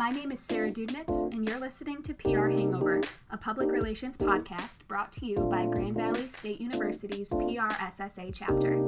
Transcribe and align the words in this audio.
My 0.00 0.08
name 0.08 0.32
is 0.32 0.40
Sarah 0.40 0.70
Dudnitz, 0.70 1.30
and 1.30 1.46
you're 1.46 1.60
listening 1.60 2.02
to 2.04 2.14
PR 2.14 2.48
Hangover, 2.48 3.02
a 3.30 3.36
public 3.36 3.70
relations 3.70 4.16
podcast 4.16 4.78
brought 4.88 5.12
to 5.12 5.26
you 5.26 5.40
by 5.50 5.66
Grand 5.66 5.94
Valley 5.94 6.26
State 6.26 6.58
University's 6.58 7.28
PRSSA 7.28 8.32
chapter. 8.32 8.78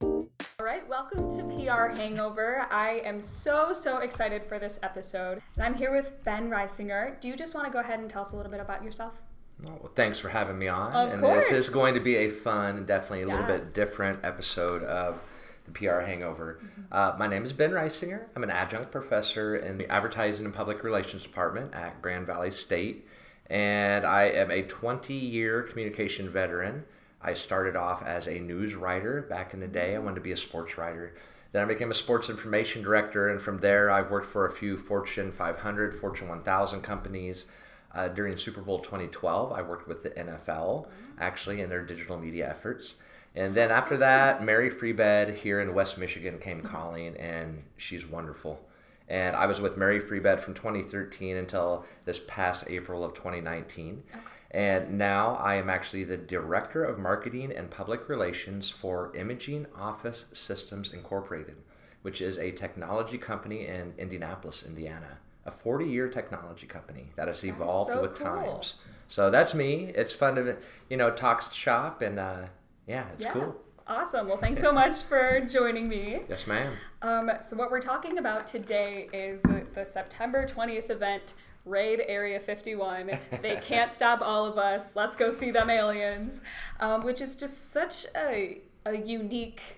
All 0.00 0.38
right, 0.60 0.88
welcome 0.88 1.28
to 1.30 1.42
PR 1.42 1.88
Hangover. 1.88 2.68
I 2.70 3.02
am 3.04 3.20
so, 3.20 3.72
so 3.72 3.98
excited 3.98 4.44
for 4.44 4.60
this 4.60 4.78
episode. 4.84 5.42
And 5.56 5.64
I'm 5.64 5.74
here 5.74 5.90
with 5.92 6.22
Ben 6.22 6.50
Reisinger. 6.50 7.20
Do 7.20 7.26
you 7.26 7.34
just 7.34 7.56
want 7.56 7.66
to 7.66 7.72
go 7.72 7.80
ahead 7.80 7.98
and 7.98 8.08
tell 8.08 8.22
us 8.22 8.30
a 8.30 8.36
little 8.36 8.52
bit 8.52 8.60
about 8.60 8.84
yourself? 8.84 9.20
Well, 9.60 9.90
thanks 9.96 10.20
for 10.20 10.28
having 10.28 10.56
me 10.56 10.68
on. 10.68 10.92
Of 10.92 11.14
and 11.14 11.20
course. 11.20 11.48
this 11.50 11.66
is 11.66 11.68
going 11.68 11.94
to 11.94 12.00
be 12.00 12.14
a 12.14 12.30
fun, 12.30 12.86
definitely 12.86 13.22
a 13.22 13.26
little 13.26 13.42
bit 13.42 13.74
different 13.74 14.24
episode 14.24 14.84
of 14.84 15.20
the 15.68 15.78
PR 15.78 16.00
Hangover. 16.00 16.60
Uh, 16.90 17.14
my 17.18 17.26
name 17.26 17.44
is 17.44 17.52
Ben 17.52 17.70
Reisinger. 17.70 18.26
I'm 18.34 18.42
an 18.42 18.50
adjunct 18.50 18.90
professor 18.90 19.56
in 19.56 19.78
the 19.78 19.90
Advertising 19.90 20.44
and 20.44 20.54
Public 20.54 20.82
Relations 20.82 21.22
Department 21.22 21.74
at 21.74 22.00
Grand 22.00 22.26
Valley 22.26 22.50
State, 22.50 23.06
and 23.48 24.06
I 24.06 24.24
am 24.24 24.50
a 24.50 24.62
20 24.62 25.14
year 25.14 25.62
communication 25.62 26.28
veteran. 26.30 26.84
I 27.20 27.34
started 27.34 27.76
off 27.76 28.02
as 28.02 28.26
a 28.26 28.38
news 28.38 28.74
writer 28.74 29.22
back 29.22 29.52
in 29.52 29.60
the 29.60 29.68
day. 29.68 29.94
I 29.94 29.98
wanted 29.98 30.16
to 30.16 30.20
be 30.22 30.32
a 30.32 30.36
sports 30.36 30.78
writer. 30.78 31.14
Then 31.52 31.62
I 31.62 31.66
became 31.66 31.90
a 31.90 31.94
sports 31.94 32.28
information 32.28 32.82
director, 32.82 33.28
and 33.28 33.40
from 33.40 33.58
there, 33.58 33.90
I've 33.90 34.10
worked 34.10 34.26
for 34.26 34.46
a 34.46 34.52
few 34.52 34.76
Fortune 34.76 35.32
500, 35.32 35.98
Fortune 35.98 36.28
1000 36.28 36.82
companies. 36.82 37.46
Uh, 37.94 38.06
during 38.06 38.36
Super 38.36 38.60
Bowl 38.60 38.78
2012, 38.80 39.50
I 39.50 39.62
worked 39.62 39.88
with 39.88 40.02
the 40.02 40.10
NFL 40.10 40.88
actually 41.18 41.62
in 41.62 41.70
their 41.70 41.82
digital 41.82 42.18
media 42.18 42.48
efforts. 42.48 42.96
And 43.38 43.54
then 43.54 43.70
after 43.70 43.96
that, 43.98 44.42
Mary 44.42 44.68
Free 44.68 44.90
Bed 44.90 45.32
here 45.36 45.60
in 45.60 45.72
West 45.72 45.96
Michigan 45.96 46.40
came 46.40 46.60
calling, 46.60 47.16
and 47.18 47.62
she's 47.76 48.04
wonderful. 48.04 48.66
And 49.06 49.36
I 49.36 49.46
was 49.46 49.60
with 49.60 49.76
Mary 49.76 50.00
Free 50.00 50.18
Bed 50.18 50.40
from 50.40 50.54
2013 50.54 51.36
until 51.36 51.84
this 52.04 52.18
past 52.18 52.64
April 52.68 53.04
of 53.04 53.14
2019. 53.14 54.02
Okay. 54.10 54.20
And 54.50 54.98
now 54.98 55.36
I 55.36 55.54
am 55.54 55.70
actually 55.70 56.02
the 56.02 56.16
Director 56.16 56.82
of 56.82 56.98
Marketing 56.98 57.52
and 57.52 57.70
Public 57.70 58.08
Relations 58.08 58.70
for 58.70 59.14
Imaging 59.14 59.66
Office 59.78 60.26
Systems 60.32 60.92
Incorporated, 60.92 61.58
which 62.02 62.20
is 62.20 62.38
a 62.38 62.50
technology 62.50 63.18
company 63.18 63.68
in 63.68 63.94
Indianapolis, 63.98 64.64
Indiana. 64.66 65.18
A 65.46 65.52
40 65.52 65.84
year 65.84 66.08
technology 66.08 66.66
company 66.66 67.12
that 67.14 67.28
has 67.28 67.44
evolved 67.44 67.92
so 67.92 68.02
with 68.02 68.16
cool. 68.16 68.26
times. 68.26 68.74
So 69.06 69.30
that's 69.30 69.54
me. 69.54 69.92
It's 69.94 70.12
fun 70.12 70.34
to, 70.34 70.56
you 70.90 70.96
know, 70.96 71.12
talk 71.12 71.52
shop 71.52 72.02
and, 72.02 72.18
uh, 72.18 72.46
yeah, 72.88 73.06
it's 73.14 73.24
yeah. 73.24 73.32
cool. 73.32 73.56
Awesome. 73.86 74.28
Well, 74.28 74.36
thanks 74.36 74.60
so 74.60 74.70
much 74.72 75.02
for 75.04 75.40
joining 75.40 75.88
me. 75.88 76.20
Yes, 76.28 76.46
ma'am. 76.46 76.72
Um, 77.00 77.30
so, 77.40 77.56
what 77.56 77.70
we're 77.70 77.80
talking 77.80 78.18
about 78.18 78.46
today 78.46 79.08
is 79.12 79.42
the 79.74 79.84
September 79.84 80.44
20th 80.46 80.90
event, 80.90 81.34
Raid 81.64 82.02
Area 82.06 82.38
51. 82.40 83.10
They 83.42 83.56
can't 83.56 83.92
stop 83.92 84.20
all 84.20 84.44
of 84.44 84.58
us. 84.58 84.94
Let's 84.94 85.16
go 85.16 85.30
see 85.30 85.50
them 85.50 85.70
aliens, 85.70 86.42
um, 86.80 87.02
which 87.02 87.20
is 87.20 87.36
just 87.36 87.70
such 87.70 88.04
a, 88.14 88.58
a 88.84 88.96
unique 88.96 89.77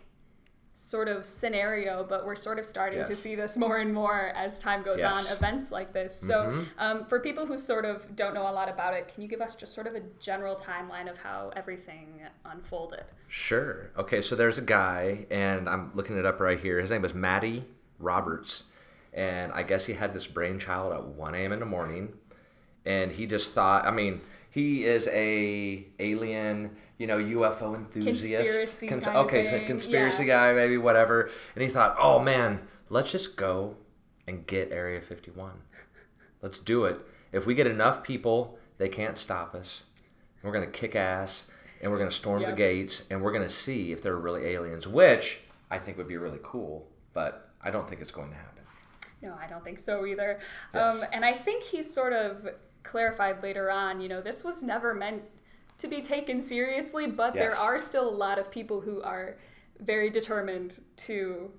sort 0.80 1.08
of 1.08 1.26
scenario, 1.26 2.02
but 2.08 2.24
we're 2.24 2.34
sort 2.34 2.58
of 2.58 2.64
starting 2.64 3.04
to 3.04 3.14
see 3.14 3.34
this 3.34 3.58
more 3.58 3.76
and 3.76 3.92
more 3.92 4.32
as 4.34 4.58
time 4.58 4.82
goes 4.82 4.98
Yes. 4.98 5.14
on, 5.30 5.36
events 5.36 5.70
like 5.70 5.92
this. 5.92 6.18
So, 6.18 6.64
um, 6.78 7.04
for 7.04 7.20
people 7.20 7.44
who 7.44 7.58
sort 7.58 7.84
of 7.84 8.16
don't 8.16 8.32
know 8.32 8.48
a 8.48 8.50
lot 8.50 8.70
about 8.70 8.94
it, 8.94 9.06
can 9.12 9.22
you 9.22 9.28
give 9.28 9.42
us 9.42 9.54
just 9.54 9.74
sort 9.74 9.86
of 9.86 9.94
a 9.94 10.00
general 10.20 10.56
timeline 10.56 11.10
of 11.10 11.18
how 11.18 11.52
everything 11.54 12.22
unfolded? 12.46 13.04
Sure. 13.28 13.90
Okay, 13.98 14.22
so 14.22 14.34
there's 14.34 14.56
a 14.56 14.62
guy, 14.62 15.26
and 15.30 15.68
I'm 15.68 15.90
looking 15.94 16.16
it 16.16 16.24
up 16.24 16.40
right 16.40 16.58
here. 16.58 16.80
His 16.80 16.90
name 16.90 17.02
was 17.02 17.12
Matty 17.12 17.66
Roberts, 17.98 18.64
and 19.12 19.52
I 19.52 19.62
guess 19.64 19.84
he 19.84 19.92
had 19.92 20.14
this 20.14 20.26
brainchild 20.26 20.94
at 20.94 21.04
1 21.04 21.34
a.m. 21.34 21.52
in 21.52 21.60
the 21.60 21.66
morning, 21.66 22.14
and 22.86 23.12
he 23.12 23.26
just 23.26 23.52
thought. 23.52 23.84
I 23.84 23.90
mean, 23.90 24.22
he 24.50 24.84
is 24.84 25.08
a 25.08 25.86
alien, 25.98 26.76
you 26.98 27.06
know, 27.06 27.18
UFO 27.18 27.74
enthusiast. 27.74 28.80
Conspiracy 28.80 28.88
of 28.88 29.26
okay, 29.26 29.44
so 29.44 29.64
conspiracy 29.64 30.24
yeah. 30.24 30.50
guy, 30.50 30.52
maybe 30.52 30.76
whatever. 30.76 31.30
And 31.54 31.62
he 31.62 31.68
thought, 31.68 31.96
oh 31.98 32.18
man, 32.18 32.66
let's 32.88 33.12
just 33.12 33.36
go 33.36 33.76
and 34.26 34.46
get 34.46 34.72
Area 34.72 35.00
51. 35.00 35.52
Let's 36.42 36.58
do 36.58 36.84
it. 36.84 37.00
If 37.32 37.46
we 37.46 37.54
get 37.54 37.66
enough 37.66 38.02
people, 38.02 38.58
they 38.78 38.88
can't 38.88 39.16
stop 39.16 39.54
us. 39.54 39.84
We're 40.42 40.52
gonna 40.52 40.66
kick 40.66 40.96
ass, 40.96 41.46
and 41.80 41.92
we're 41.92 41.98
gonna 41.98 42.10
storm 42.10 42.42
the 42.42 42.52
gates, 42.52 43.04
and 43.10 43.22
we're 43.22 43.32
gonna 43.32 43.48
see 43.48 43.92
if 43.92 44.02
they're 44.02 44.16
really 44.16 44.46
aliens, 44.46 44.88
which 44.88 45.40
I 45.70 45.78
think 45.78 45.96
would 45.96 46.08
be 46.08 46.16
really 46.16 46.40
cool. 46.42 46.88
But 47.12 47.50
I 47.62 47.70
don't 47.70 47.88
think 47.88 48.00
it's 48.00 48.10
going 48.10 48.30
to 48.30 48.36
happen. 48.36 48.62
No, 49.22 49.36
I 49.38 49.46
don't 49.46 49.64
think 49.64 49.78
so 49.78 50.06
either. 50.06 50.40
Yes. 50.72 51.02
Um, 51.02 51.08
and 51.12 51.24
I 51.24 51.32
think 51.32 51.62
he 51.62 51.82
sort 51.82 52.12
of 52.12 52.48
clarified 52.82 53.42
later 53.42 53.70
on, 53.70 54.00
you 54.00 54.08
know, 54.08 54.20
this 54.20 54.42
was 54.44 54.62
never 54.62 54.94
meant 54.94 55.22
to 55.78 55.88
be 55.88 56.00
taken 56.02 56.40
seriously, 56.40 57.06
but 57.06 57.34
there 57.34 57.54
are 57.56 57.78
still 57.78 58.08
a 58.08 58.10
lot 58.14 58.38
of 58.38 58.50
people 58.50 58.80
who 58.80 59.02
are 59.02 59.36
very 59.78 60.10
determined 60.10 60.80
to 60.96 61.50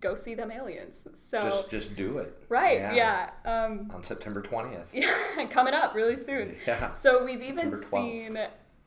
go 0.00 0.14
see 0.14 0.34
them 0.34 0.50
aliens. 0.50 1.06
So, 1.14 1.40
Just 1.42 1.70
just 1.70 1.96
do 1.96 2.18
it. 2.18 2.36
right, 2.48 2.78
yeah. 2.94 3.30
Um, 3.44 3.90
On 3.94 4.02
September 4.04 4.42
20th. 4.42 4.86
yeah, 4.92 5.46
coming 5.50 5.72
up 5.74 5.94
really 5.94 6.16
soon. 6.16 6.56
Yeah. 6.66 6.90
So 6.90 7.24
we've 7.24 7.42
even 7.42 7.70
12th. 7.70 7.84
seen 7.84 8.38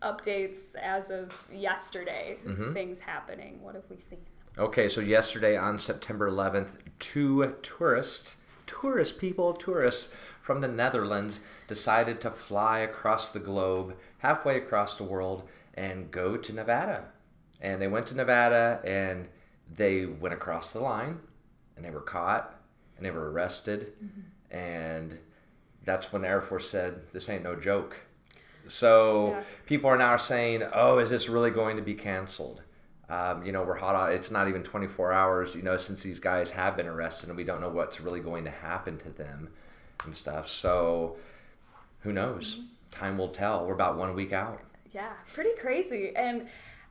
updates 0.01 0.75
as 0.75 1.09
of 1.09 1.31
yesterday, 1.51 2.37
Mm-hmm. 2.45 2.73
things 2.73 2.99
happening. 3.01 3.61
What 3.61 3.75
have 3.75 3.83
we 3.89 3.99
seen? 3.99 4.19
Okay, 4.57 4.87
so 4.89 4.99
yesterday 5.01 5.55
on 5.57 5.79
September 5.79 6.29
11th, 6.29 6.75
two 6.99 7.55
tourists, 7.61 8.35
tourist 8.69 9.17
people, 9.17 9.53
tourists 9.53 10.09
from 10.41 10.61
the 10.61 10.67
Netherlands 10.67 11.41
decided 11.67 12.21
to 12.21 12.29
fly 12.31 12.79
across 12.79 13.31
the 13.31 13.39
globe, 13.39 13.95
halfway 14.19 14.57
across 14.57 14.97
the 14.97 15.03
world, 15.03 15.43
and 15.73 16.11
go 16.11 16.37
to 16.37 16.53
Nevada. 16.53 17.05
And 17.61 17.81
they 17.81 17.87
went 17.87 18.07
to 18.07 18.15
Nevada 18.15 18.79
and 18.85 19.27
they 19.69 20.05
went 20.05 20.33
across 20.33 20.71
the 20.73 20.79
line 20.79 21.19
and 21.75 21.83
they 21.83 21.89
were 21.91 22.01
caught 22.01 22.55
and 22.95 23.05
they 23.05 23.11
were 23.11 23.31
arrested. 23.31 23.93
Mm-hmm. 24.03 24.55
And 24.57 25.19
that's 25.83 26.11
when 26.11 26.21
the 26.21 26.27
Air 26.27 26.41
Force 26.41 26.69
said, 26.69 27.01
This 27.11 27.29
ain't 27.29 27.43
no 27.43 27.55
joke. 27.55 28.01
So 28.67 29.31
Yeah. 29.31 29.43
people 29.65 29.89
are 29.89 29.97
now 29.97 30.17
saying, 30.17 30.63
"Oh, 30.73 30.99
is 30.99 31.09
this 31.09 31.27
really 31.27 31.49
going 31.49 31.75
to 31.77 31.81
be 31.81 31.95
canceled?" 31.95 32.61
Um, 33.09 33.43
you 33.43 33.51
know, 33.51 33.63
we're 33.63 33.75
hot. 33.75 33.95
On, 33.95 34.11
it's 34.11 34.29
not 34.29 34.47
even 34.47 34.63
24 34.63 35.11
hours. 35.11 35.55
You 35.55 35.63
know, 35.63 35.77
since 35.77 36.03
these 36.03 36.19
guys 36.19 36.51
have 36.51 36.77
been 36.77 36.87
arrested, 36.87 37.29
and 37.29 37.37
we 37.37 37.43
don't 37.43 37.61
know 37.61 37.69
what's 37.69 37.99
really 37.99 38.19
going 38.19 38.43
to 38.45 38.51
happen 38.51 38.97
to 38.99 39.09
them 39.09 39.49
and 40.05 40.15
stuff. 40.15 40.47
So, 40.47 41.17
who 42.01 42.13
knows? 42.13 42.61
Time 42.91 43.17
will 43.17 43.29
tell. 43.29 43.65
We're 43.65 43.73
about 43.73 43.97
one 43.97 44.15
week 44.15 44.33
out. 44.33 44.61
Yeah, 44.91 45.13
pretty 45.33 45.53
crazy. 45.59 46.11
And 46.15 46.47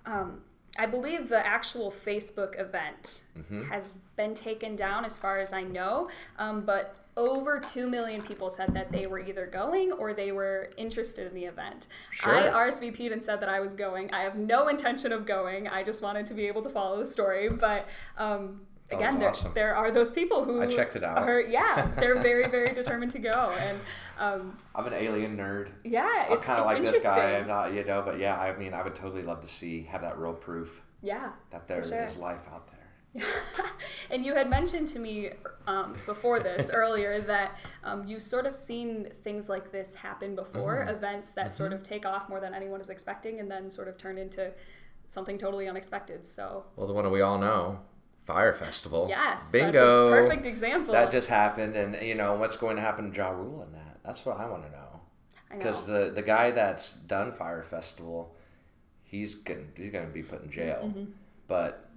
um, 0.07 0.43
I 0.79 0.87
believe 0.87 1.29
the 1.29 1.45
actual 1.45 1.91
Facebook 1.91 2.59
event 2.61 3.23
has 3.69 4.01
been 4.17 4.35
taken 4.35 4.77
down, 4.77 5.05
as 5.05 5.19
far 5.19 5.39
as 5.39 5.53
I 5.53 5.63
know. 5.63 6.09
Um, 6.39 6.63
but 6.63 6.97
over 7.19 7.59
2 7.59 7.91
million 7.91 8.23
people 8.23 8.49
said 8.49 8.73
that 8.73 8.93
they 8.93 9.07
were 9.07 9.19
either 9.19 9.45
going 9.47 9.93
or 9.93 10.15
they 10.15 10.31
were 10.33 10.71
interested 10.77 11.27
in 11.27 11.35
the 11.35 11.45
event. 11.45 11.89
Sure. 12.11 12.35
I 12.35 12.49
RSVP'd 12.71 13.13
and 13.13 13.23
said 13.23 13.41
that 13.41 13.49
I 13.49 13.61
was 13.61 13.75
going. 13.75 14.11
I 14.15 14.23
have 14.23 14.37
no 14.37 14.69
intention 14.69 15.13
of 15.13 15.27
going. 15.27 15.67
I 15.69 15.83
just 15.83 16.01
wanted 16.01 16.25
to 16.27 16.35
be 16.35 16.47
able 16.47 16.63
to 16.63 16.71
follow 16.71 16.99
the 16.99 17.07
story. 17.07 17.49
But 17.49 17.89
um, 18.17 18.61
again, 18.93 19.19
there, 19.19 19.31
awesome. 19.31 19.53
there 19.55 19.75
are 19.75 19.91
those 19.91 20.13
people 20.13 20.45
who 20.45 20.63
I 20.63 20.67
checked 20.67 20.95
it 20.95 21.03
out. 21.03 21.19
Are, 21.19 21.41
yeah, 21.41 21.91
they're 21.97 22.19
very, 22.23 22.49
very 22.49 22.73
determined 22.73 23.11
to 23.13 23.19
go. 23.19 23.53
And 23.59 23.81
um, 24.19 24.57
I'm 24.77 24.87
an 24.87 24.95
alien 24.95 25.37
nerd. 25.37 25.71
yeah, 25.85 26.27
I'm 26.29 26.39
it's, 26.39 26.47
kind 26.47 26.61
of 26.61 26.67
like 26.67 26.83
this 26.85 27.03
guy. 27.03 27.37
I'm 27.37 27.49
not, 27.49 27.75
you 27.75 27.85
know, 27.85 28.01
but 28.03 28.19
yeah, 28.19 28.39
I 28.39 28.57
mean, 28.57 28.75
I 28.75 28.83
would 28.83 28.95
totally 28.95 29.23
love 29.23 29.41
to 29.41 29.49
see 29.49 29.83
have 29.85 30.03
that 30.03 30.19
real 30.19 30.35
proof 30.35 30.83
Yeah. 31.03 31.33
that 31.51 31.67
there 31.67 31.81
is 31.81 31.89
sure. 31.89 32.07
life 32.21 32.47
out 32.53 32.71
there. 32.71 32.78
and 34.11 34.25
you 34.25 34.35
had 34.35 34.49
mentioned 34.49 34.89
to 34.89 34.99
me 34.99 35.31
um, 35.67 35.97
before 36.07 36.41
this 36.41 36.71
earlier 36.73 37.21
that 37.23 37.59
um, 37.85 38.07
you've 38.07 38.23
sort 38.23 38.47
of 38.47 38.55
seen 38.55 39.09
things 39.23 39.49
like 39.49 39.73
this 39.73 39.95
happen 39.95 40.35
before, 40.35 40.77
Mm-hmm. 40.79 40.91
events 40.97 41.33
that 41.33 41.51
sort 41.51 41.73
of 41.73 41.83
take 41.83 42.05
off 42.07 42.29
more 42.29 42.41
than 42.41 42.55
anyone 42.55 42.81
is 42.81 42.91
expecting 42.91 43.41
and 43.41 43.51
then 43.51 43.71
sort 43.71 43.89
of 43.89 43.97
turn 43.99 44.19
into 44.19 44.53
something 45.07 45.39
totally 45.39 45.69
unexpected. 45.69 46.25
So, 46.25 46.65
Well, 46.77 46.87
the 46.87 46.93
one 46.93 47.05
that 47.05 47.11
we 47.11 47.21
all 47.23 47.39
know, 47.39 47.81
Fyre 48.25 48.53
Festival. 48.53 49.07
yes, 49.09 49.51
Bingo. 49.51 50.11
that's 50.11 50.19
a 50.21 50.23
perfect 50.29 50.47
example. 50.47 50.93
That 50.93 51.11
just 51.11 51.29
happened, 51.29 51.77
and 51.77 52.01
you 52.07 52.15
know 52.15 52.35
what's 52.35 52.57
going 52.57 52.77
to 52.77 52.83
happen 52.83 53.11
to 53.11 53.17
Ja 53.17 53.31
Rule 53.31 53.63
in 53.63 53.73
that? 53.73 54.01
That's 54.05 54.25
what 54.27 54.39
I 54.39 54.47
want 54.47 54.65
to 54.65 54.71
know. 54.71 55.01
Because 55.51 55.87
the 55.87 56.11
the 56.15 56.21
guy 56.21 56.51
that's 56.51 56.93
done 56.93 57.33
Fyre 57.33 57.63
Festival, 57.63 58.37
he's 59.03 59.35
getting 59.35 59.73
he's 59.75 59.93
to 59.93 60.01
be 60.13 60.23
put 60.23 60.43
in 60.43 60.51
jail. 60.51 60.83
Mm-hmm. 60.85 61.11
But 61.47 61.88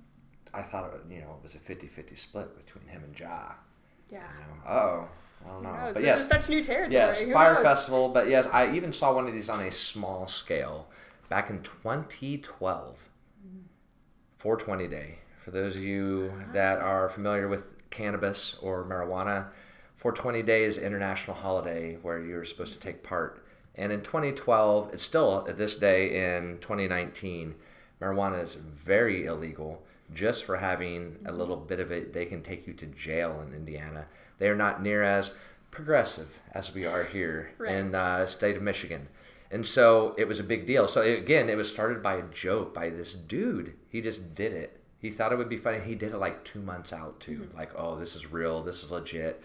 I 0.53 0.61
thought 0.61 0.93
it, 0.93 1.01
you 1.13 1.21
know 1.21 1.37
it 1.37 1.43
was 1.43 1.55
a 1.55 1.59
50-50 1.59 2.17
split 2.17 2.65
between 2.65 2.87
him 2.87 3.03
and 3.03 3.17
Ja. 3.17 3.53
yeah. 4.09 4.19
You 4.19 4.39
know, 4.47 4.69
oh, 4.69 5.07
I 5.45 5.49
don't 5.49 5.63
know. 5.63 5.69
But 5.71 5.93
this 5.95 6.03
yes, 6.03 6.19
is 6.21 6.27
such 6.27 6.49
new 6.49 6.63
territory. 6.63 6.93
yes, 6.93 7.21
Who 7.21 7.31
Fyre 7.31 7.55
knows? 7.55 7.63
Festival. 7.63 8.09
But 8.09 8.29
yes, 8.29 8.47
I 8.51 8.71
even 8.75 8.91
saw 8.91 9.13
one 9.13 9.27
of 9.27 9.33
these 9.33 9.49
on 9.49 9.61
a 9.61 9.71
small 9.71 10.27
scale 10.27 10.87
back 11.29 11.49
in 11.49 11.61
2012. 11.61 13.07
420 14.37 14.87
day 14.87 15.19
For 15.39 15.51
those 15.51 15.75
of 15.75 15.83
you 15.83 16.33
that 16.51 16.79
are 16.79 17.07
familiar 17.09 17.47
with 17.47 17.69
cannabis 17.91 18.57
or 18.61 18.83
marijuana, 18.83 19.47
420 19.97 20.41
Day 20.41 20.63
is 20.63 20.79
international 20.79 21.37
holiday 21.37 21.97
where 22.01 22.19
you're 22.19 22.43
supposed 22.43 22.73
to 22.73 22.79
take 22.79 23.03
part. 23.03 23.45
And 23.75 23.91
in 23.91 24.01
2012, 24.01 24.89
it's 24.93 25.03
still 25.03 25.45
at 25.47 25.57
this 25.57 25.75
day 25.75 26.35
in 26.35 26.57
2019, 26.59 27.53
marijuana 28.01 28.41
is 28.43 28.55
very 28.55 29.25
illegal. 29.25 29.83
Just 30.13 30.43
for 30.43 30.57
having 30.57 31.17
a 31.25 31.31
little 31.31 31.55
bit 31.57 31.79
of 31.79 31.91
it, 31.91 32.13
they 32.13 32.25
can 32.25 32.41
take 32.41 32.67
you 32.67 32.73
to 32.73 32.85
jail 32.85 33.39
in 33.45 33.53
Indiana. 33.53 34.07
They 34.39 34.49
are 34.49 34.55
not 34.55 34.81
near 34.81 35.03
as 35.03 35.33
progressive 35.69 36.41
as 36.51 36.73
we 36.73 36.85
are 36.85 37.03
here 37.05 37.51
Right. 37.57 37.75
in 37.75 37.95
uh, 37.95 38.25
state 38.25 38.57
of 38.57 38.61
Michigan. 38.63 39.07
And 39.49 39.65
so 39.65 40.13
it 40.17 40.27
was 40.27 40.39
a 40.39 40.43
big 40.43 40.65
deal. 40.65 40.87
So 40.87 41.01
again, 41.01 41.49
it 41.49 41.57
was 41.57 41.69
started 41.69 42.01
by 42.03 42.15
a 42.15 42.23
joke 42.23 42.73
by 42.73 42.89
this 42.89 43.13
dude. 43.13 43.73
He 43.89 44.01
just 44.01 44.33
did 44.35 44.53
it. 44.53 44.79
He 44.99 45.09
thought 45.09 45.31
it 45.31 45.37
would 45.37 45.49
be 45.49 45.57
funny. 45.57 45.79
He 45.79 45.95
did 45.95 46.11
it 46.13 46.17
like 46.17 46.43
two 46.43 46.61
months 46.61 46.93
out 46.93 47.19
too. 47.19 47.49
Like, 47.55 47.71
oh, 47.75 47.97
this 47.97 48.15
is 48.15 48.31
real. 48.31 48.61
This 48.61 48.83
is 48.83 48.91
legit. 48.91 49.41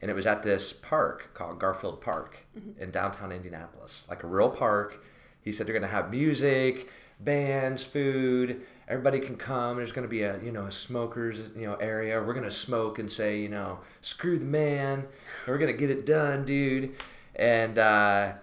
And 0.00 0.10
it 0.10 0.14
was 0.14 0.26
at 0.26 0.42
this 0.42 0.72
park 0.72 1.30
called 1.34 1.58
Garfield 1.60 2.00
Park 2.00 2.38
in 2.78 2.90
downtown 2.90 3.30
Indianapolis, 3.32 4.04
like 4.08 4.22
a 4.22 4.26
real 4.26 4.50
park. 4.50 5.04
He 5.40 5.52
said 5.52 5.66
they're 5.66 5.72
going 5.72 5.82
to 5.82 5.88
have 5.88 6.10
music, 6.10 6.88
bands, 7.20 7.82
food. 7.84 8.62
Everybody 8.86 9.20
can 9.20 9.36
come. 9.36 9.76
There's 9.76 9.92
going 9.92 10.06
to 10.06 10.10
be 10.10 10.22
a 10.22 10.42
you 10.42 10.52
know 10.52 10.66
a 10.66 10.72
smokers 10.72 11.40
you 11.56 11.66
know 11.66 11.74
area. 11.76 12.22
We're 12.22 12.34
going 12.34 12.44
to 12.44 12.50
smoke 12.50 12.98
and 12.98 13.10
say 13.10 13.40
you 13.40 13.48
know 13.48 13.80
screw 14.00 14.38
the 14.38 14.44
man. 14.44 15.06
We're 15.46 15.58
going 15.58 15.72
to 15.72 15.78
get 15.78 15.90
it 15.90 16.04
done, 16.04 16.44
dude. 16.44 16.94
And 17.36 17.78
uh, 17.78 18.34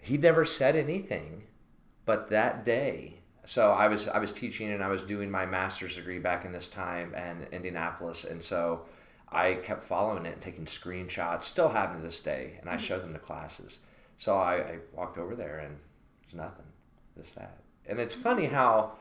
he 0.00 0.16
never 0.16 0.44
said 0.44 0.76
anything 0.76 1.44
but 2.04 2.30
that 2.30 2.64
day 2.64 3.14
so 3.44 3.70
i 3.70 3.86
was 3.86 4.08
i 4.08 4.18
was 4.18 4.32
teaching 4.32 4.70
and 4.70 4.82
i 4.82 4.88
was 4.88 5.04
doing 5.04 5.30
my 5.30 5.46
master's 5.46 5.96
degree 5.96 6.18
back 6.18 6.44
in 6.44 6.52
this 6.52 6.68
time 6.68 7.14
in 7.14 7.46
indianapolis 7.52 8.24
and 8.24 8.42
so 8.42 8.82
i 9.30 9.54
kept 9.54 9.82
following 9.82 10.26
it 10.26 10.32
and 10.32 10.42
taking 10.42 10.64
screenshots 10.64 11.44
still 11.44 11.70
have 11.70 11.94
to 11.94 12.02
this 12.02 12.20
day 12.20 12.58
and 12.60 12.68
i 12.68 12.76
showed 12.76 13.02
them 13.02 13.12
to 13.12 13.18
classes 13.18 13.80
so 14.16 14.36
i, 14.36 14.54
I 14.56 14.78
walked 14.92 15.18
over 15.18 15.36
there 15.36 15.58
and 15.58 15.78
there's 16.22 16.34
nothing 16.34 16.66
this 17.16 17.32
that 17.32 17.58
and 17.86 17.98
it's 17.98 18.14
funny 18.14 18.46
how 18.46 18.92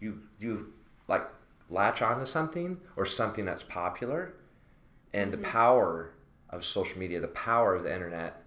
you 0.00 0.20
you 0.38 0.72
like 1.08 1.26
latch 1.70 2.02
onto 2.02 2.26
something 2.26 2.80
or 2.96 3.04
something 3.06 3.44
that's 3.44 3.62
popular 3.62 4.34
and 5.12 5.32
the 5.32 5.36
mm-hmm. 5.36 5.50
power 5.50 6.10
of 6.50 6.64
social 6.64 6.98
media 6.98 7.20
the 7.20 7.28
power 7.28 7.74
of 7.74 7.82
the 7.82 7.92
internet 7.92 8.42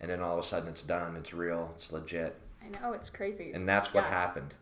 and 0.00 0.10
then 0.10 0.20
all 0.20 0.38
of 0.38 0.44
a 0.44 0.46
sudden 0.46 0.68
it's 0.68 0.82
done 0.82 1.16
it's 1.16 1.32
real 1.32 1.72
it's 1.74 1.92
legit. 1.92 2.36
I 2.62 2.80
know 2.80 2.92
it's 2.92 3.10
crazy. 3.10 3.52
and 3.52 3.68
that's 3.68 3.92
what 3.92 4.04
Yeah. 4.04 4.10
happened. 4.10 4.54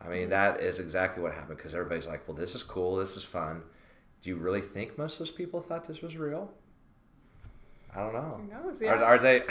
I 0.00 0.08
mean 0.08 0.22
mm-hmm. 0.22 0.30
that 0.30 0.60
is 0.60 0.78
exactly 0.78 1.22
what 1.22 1.34
happened 1.34 1.58
because 1.58 1.74
everybody's 1.74 2.06
like 2.06 2.26
well 2.26 2.36
this 2.36 2.54
is 2.54 2.62
cool 2.62 2.96
this 2.96 3.16
is 3.16 3.24
fun. 3.24 3.62
Do 4.22 4.30
you 4.30 4.36
really 4.36 4.60
think 4.60 4.96
most 4.96 5.14
of 5.14 5.18
those 5.20 5.30
people 5.32 5.60
thought 5.60 5.86
this 5.86 6.00
was 6.00 6.16
real? 6.16 6.52
I 7.94 8.00
don't 8.00 8.14
know. 8.14 8.40
Who 8.40 8.64
knows? 8.64 8.80
are, 8.82 8.84
Yeah. 8.84 9.02
are 9.02 9.18
they 9.18 9.40
are 9.42 9.46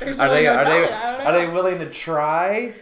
really 0.00 0.16
they 0.16 0.42
no 0.44 0.52
are 0.54 0.64
they 0.64 0.86
telling, 0.86 0.92
I 0.92 1.24
are 1.24 1.32
they 1.32 1.46
willing 1.48 1.78
to 1.80 1.90
try 1.90 2.72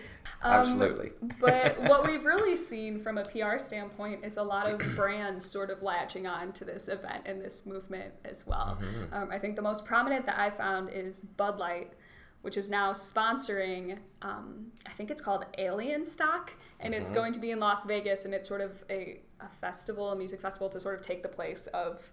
Um, 0.43 0.53
absolutely 0.53 1.13
but 1.41 1.81
what 1.89 2.07
we've 2.07 2.25
really 2.25 2.57
seen 2.57 2.99
from 2.99 3.19
a 3.19 3.23
PR 3.25 3.59
standpoint 3.59 4.25
is 4.25 4.37
a 4.37 4.43
lot 4.43 4.69
of 4.69 4.79
brands 4.97 5.45
sort 5.45 5.71
of 5.71 5.83
latching 5.83 6.27
on 6.27 6.53
to 6.53 6.65
this 6.65 6.89
event 6.89 7.23
and 7.27 7.41
this 7.41 7.67
movement 7.67 8.13
as 8.25 8.47
well. 8.47 8.79
Mm-hmm. 8.81 9.15
Um, 9.15 9.29
I 9.31 9.39
think 9.39 9.57
the 9.57 9.63
most 9.63 9.85
prominent 9.85 10.27
that 10.27 10.39
I 10.39 10.51
found 10.51 10.91
is 10.91 11.25
Bud 11.25 11.59
Light, 11.59 11.93
which 12.43 12.57
is 12.57 12.69
now 12.71 12.93
sponsoring, 12.93 13.99
um, 14.23 14.67
I 14.87 14.91
think 14.91 15.11
it's 15.11 15.21
called 15.21 15.45
Alienstock, 15.59 16.51
and 16.81 16.95
it's 16.95 17.07
Mm-hmm. 17.07 17.15
going 17.15 17.33
to 17.33 17.41
be 17.41 17.51
in 17.53 17.61
Las 17.61 17.85
Vegas, 17.87 18.25
and 18.27 18.35
it's 18.35 18.47
sort 18.49 18.61
of 18.61 18.85
a, 18.91 19.21
a 19.41 19.49
festival, 19.61 20.11
a 20.11 20.17
music 20.17 20.41
festival 20.41 20.69
to 20.71 20.79
sort 20.81 20.99
of 20.99 21.07
take 21.07 21.23
the 21.23 21.29
place 21.29 21.67
of 21.69 22.11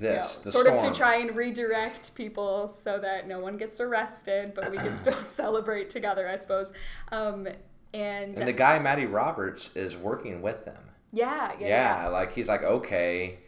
you 0.00 0.08
know, 0.08 0.16
the 0.44 0.50
sort 0.52 0.66
storm. 0.66 0.76
of 0.76 0.82
to 0.82 0.98
try 0.98 1.16
and 1.16 1.34
redirect 1.36 2.14
people 2.14 2.68
so 2.68 2.98
that 2.98 3.26
no 3.28 3.40
one 3.40 3.56
gets 3.56 3.80
arrested, 3.80 4.52
but 4.54 4.70
we 4.70 4.76
can 4.76 4.96
still 5.04 5.12
celebrate 5.22 5.90
together, 5.90 6.28
I 6.28 6.36
suppose. 6.36 6.72
Um, 7.12 7.46
and, 7.94 8.38
and 8.38 8.48
the 8.48 8.52
guy 8.52 8.78
matty 8.78 9.06
roberts 9.06 9.70
is 9.74 9.96
working 9.96 10.42
with 10.42 10.64
them 10.64 10.76
yeah, 11.12 11.52
yeah, 11.58 11.66
yeah, 11.66 12.02
yeah. 12.02 12.08
like 12.08 12.34
he's 12.34 12.48
like 12.48 12.62
okay 12.62 13.38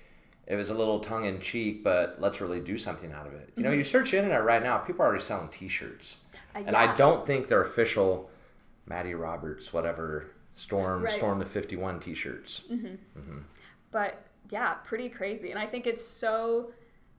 it 0.46 0.54
was 0.54 0.70
a 0.70 0.74
little 0.74 1.00
tongue-in-cheek 1.00 1.82
but 1.84 2.16
let's 2.18 2.40
really 2.40 2.60
do 2.60 2.78
something 2.78 3.12
out 3.12 3.26
of 3.26 3.34
it 3.34 3.50
you 3.56 3.62
know 3.62 3.68
Mm-hmm. 3.70 3.78
you 3.78 3.84
search 3.84 4.12
the 4.12 4.16
internet 4.16 4.42
right 4.44 4.62
now 4.62 4.78
people 4.78 5.02
are 5.02 5.08
already 5.08 5.22
selling 5.22 5.48
t-shirts 5.48 6.20
Uh, 6.54 6.60
and 6.66 6.76
i 6.76 6.94
don't 6.96 7.26
think 7.26 7.48
they're 7.48 7.62
official 7.62 8.30
matty 8.86 9.12
roberts 9.12 9.72
whatever 9.72 10.26
storm 10.54 11.02
Right. 11.02 11.12
storm 11.12 11.40
the 11.40 11.44
51 11.44 12.00
t-shirts 12.00 12.62
But 13.90 14.22
yeah, 14.50 14.74
pretty 14.84 15.08
crazy. 15.08 15.50
And 15.50 15.58
I 15.58 15.66
think 15.66 15.86
it's 15.86 16.04
so 16.04 16.70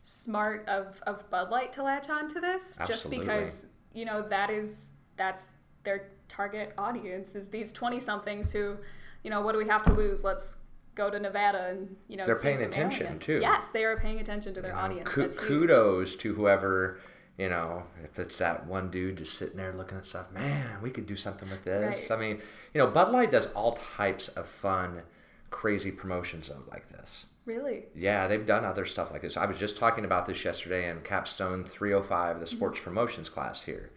smart 0.02 0.68
of, 0.68 1.02
of 1.06 1.30
Bud 1.30 1.50
Light 1.50 1.74
to 1.74 1.84
latch 1.84 2.10
on 2.10 2.28
to 2.30 2.40
this 2.40 2.80
just 2.88 3.10
because, 3.10 3.68
you 3.94 4.06
know, 4.06 4.22
that 4.30 4.50
is 4.50 4.92
that's 5.18 5.52
their 5.84 6.10
target 6.28 6.74
audience 6.78 7.36
is 7.36 7.50
these 7.50 7.72
20 7.72 8.00
somethings 8.00 8.52
who, 8.52 8.78
you 9.24 9.30
know, 9.30 9.42
what 9.42 9.52
do 9.54 9.58
we 9.58 9.68
have 9.68 9.84
to 9.84 9.94
lose? 9.94 10.24
Let's 10.24 10.58
go 10.96 11.10
to 11.10 11.20
Nevada 11.20 11.68
and, 11.70 11.96
you 12.08 12.18
know, 12.18 12.26
They're 12.26 12.40
paying 12.40 12.62
attention, 12.64 13.06
aliens. 13.08 13.26
too. 13.26 13.40
Yes, 13.42 13.70
they 13.70 13.84
are 13.84 13.98
paying 13.98 14.20
attention 14.20 14.54
to 14.54 14.62
their 14.62 14.72
You 14.72 14.78
know, 14.78 14.82
audience. 14.84 15.16
That's 15.16 15.40
kudos 15.40 16.16
to 16.18 16.34
whoever 16.34 17.00
you 17.38 17.48
know 17.48 17.84
if 18.04 18.20
it's 18.20 18.38
that 18.40 18.68
one 18.68 18.90
dude 18.92 19.18
just 19.18 19.36
sitting 19.36 19.56
there 19.56 19.72
looking 19.72 19.98
at 19.98 20.06
stuff 20.06 20.30
man 20.34 20.82
we 20.82 20.90
could 20.90 21.08
do 21.08 21.16
something 21.16 21.50
with 21.50 21.64
this 21.64 22.10
Right. 22.10 22.18
i 22.18 22.20
mean 22.20 22.42
you 22.74 22.80
know 22.80 22.88
bud 22.88 23.14
light 23.14 23.32
does 23.32 23.46
all 23.54 23.80
types 23.96 24.28
of 24.28 24.46
fun 24.46 25.04
crazy 25.50 25.92
promotions 25.92 26.50
of 26.50 26.68
like 26.68 26.90
this 26.90 27.28
Really? 27.50 27.86
Yeah, 27.96 28.28
they've 28.28 28.46
done 28.46 28.64
other 28.64 28.86
stuff 28.86 29.10
like 29.10 29.24
this. 29.24 29.36
I 29.36 29.48
was 29.48 29.58
just 29.58 29.76
talking 29.76 30.06
about 30.06 30.28
this 30.28 30.46
yesterday 30.46 30.88
in 30.88 31.02
Capstone 31.02 31.64
305, 31.64 32.40
the 32.40 32.46
mm-hmm. 32.46 32.56
sports 32.56 32.80
promotions 32.80 33.28
class 33.28 33.64
here. 33.64 33.90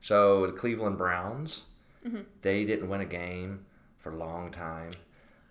So 0.00 0.46
the 0.46 0.52
Cleveland 0.52 0.96
Browns, 0.96 1.64
mm-hmm. 2.06 2.20
they 2.42 2.64
didn't 2.64 2.88
win 2.88 3.00
a 3.00 3.06
game 3.06 3.66
for 3.98 4.12
a 4.12 4.16
long 4.16 4.52
time, 4.52 4.92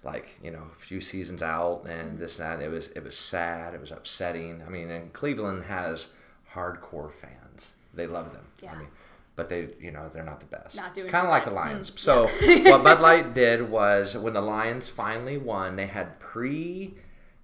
like 0.04 0.40
you 0.42 0.52
know, 0.52 0.68
a 0.72 0.80
few 0.80 1.02
seasons 1.02 1.42
out, 1.42 1.84
and 1.86 2.12
mm-hmm. 2.12 2.20
this 2.20 2.40
and 2.40 2.62
that. 2.62 2.66
It 2.66 2.70
was 2.70 2.88
it 2.92 3.04
was 3.04 3.18
sad. 3.18 3.74
It 3.74 3.82
was 3.82 3.92
upsetting. 3.92 4.64
I 4.66 4.70
mean, 4.70 4.90
and 4.90 5.12
Cleveland 5.12 5.66
has 5.66 6.08
hardcore 6.54 7.12
fans. 7.12 7.74
They 7.94 8.08
love 8.08 8.32
them. 8.32 8.48
Yeah. 8.64 8.72
I 8.72 8.78
mean, 8.78 8.88
but 9.40 9.48
they, 9.48 9.70
you 9.80 9.90
know, 9.90 10.10
they're 10.10 10.22
not 10.22 10.42
the 10.42 10.46
best. 10.48 10.76
Not 10.76 10.94
doing 10.94 11.08
kind 11.08 11.26
of 11.26 11.32
like 11.32 11.46
the 11.46 11.52
Lions. 11.52 11.92
Mm, 11.92 11.98
So 11.98 12.28
what 12.70 12.84
Bud 12.84 13.00
Light 13.00 13.34
did 13.34 13.70
was 13.70 14.18
when 14.18 14.34
the 14.34 14.42
Lions 14.42 14.90
finally 14.90 15.38
won, 15.38 15.78
they 15.78 15.86
had 15.86 16.20
pre 16.20 16.96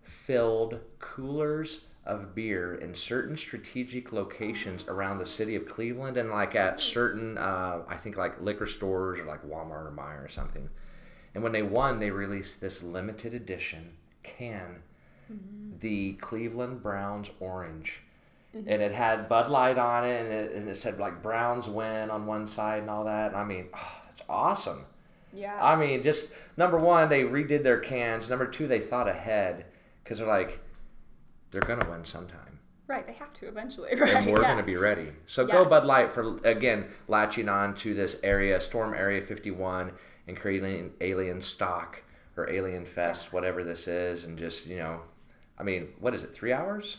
filled 0.03 0.81
coolers 0.99 1.85
of 2.05 2.35
beer 2.35 2.75
in 2.75 2.93
certain 2.93 3.37
strategic 3.37 4.11
locations 4.11 4.85
around 4.89 5.19
the 5.19 5.25
city 5.25 5.55
of 5.55 5.65
Cleveland 5.65 6.17
and 6.17 6.29
like 6.29 6.53
at 6.53 6.81
certain 6.81 7.37
uh, 7.37 7.83
I 7.87 7.95
think 7.95 8.17
like 8.17 8.41
liquor 8.41 8.65
stores 8.65 9.17
or 9.17 9.23
like 9.23 9.45
Walmart 9.45 9.87
or 9.87 9.93
Meijer 9.97 10.25
or 10.25 10.27
something. 10.27 10.67
And 11.33 11.43
when 11.43 11.53
they 11.53 11.63
won, 11.63 11.99
they 11.99 12.11
released 12.11 12.59
this 12.59 12.83
limited 12.83 13.33
edition 13.33 13.93
can, 14.21 14.83
the 15.79 16.13
Cleveland 16.15 16.83
Browns 16.83 17.31
orange. 17.39 18.01
Mm-hmm. 18.55 18.69
And 18.69 18.81
it 18.81 18.91
had 18.91 19.27
Bud 19.27 19.49
Light 19.49 19.77
on 19.77 20.05
it 20.05 20.21
and, 20.21 20.33
it, 20.33 20.51
and 20.53 20.69
it 20.69 20.77
said 20.77 20.97
like 20.97 21.21
Browns 21.21 21.67
win 21.67 22.09
on 22.09 22.25
one 22.25 22.47
side 22.47 22.81
and 22.81 22.89
all 22.89 23.03
that. 23.03 23.31
And 23.31 23.35
I 23.35 23.43
mean, 23.43 23.67
oh, 23.73 24.01
that's 24.05 24.21
awesome. 24.29 24.85
Yeah. 25.33 25.59
I 25.61 25.75
mean, 25.75 26.01
just 26.01 26.33
number 26.55 26.77
one, 26.77 27.09
they 27.09 27.23
redid 27.23 27.63
their 27.63 27.79
cans. 27.79 28.29
Number 28.29 28.47
two, 28.47 28.67
they 28.67 28.79
thought 28.79 29.09
ahead 29.09 29.65
because 30.03 30.19
they're 30.19 30.27
like, 30.27 30.61
they're 31.51 31.61
gonna 31.61 31.89
win 31.89 32.03
sometime, 32.03 32.59
right. 32.87 33.05
They 33.05 33.13
have 33.13 33.33
to 33.33 33.47
eventually. 33.47 33.89
Right. 33.97 34.13
and 34.13 34.25
we're 34.27 34.41
yeah. 34.41 34.49
gonna 34.49 34.63
be 34.63 34.75
ready. 34.75 35.09
So 35.25 35.45
go 35.45 35.63
Bud 35.65 35.85
Light 35.85 36.11
for 36.11 36.37
again 36.43 36.87
latching 37.07 37.49
on 37.49 37.75
to 37.75 37.93
this 37.93 38.19
area, 38.23 38.59
Storm 38.59 38.93
Area 38.93 39.21
51, 39.21 39.91
and 40.27 40.37
creating 40.37 40.91
Alienstock 40.99 41.97
or 42.35 42.49
Alien 42.49 42.85
Fest, 42.85 43.31
whatever 43.31 43.63
this 43.63 43.87
is, 43.87 44.25
and 44.25 44.37
just 44.37 44.65
you 44.65 44.77
know, 44.77 45.01
I 45.57 45.63
mean, 45.63 45.89
what 45.99 46.13
is 46.13 46.23
it? 46.23 46.33
Three 46.33 46.51
hours? 46.51 46.97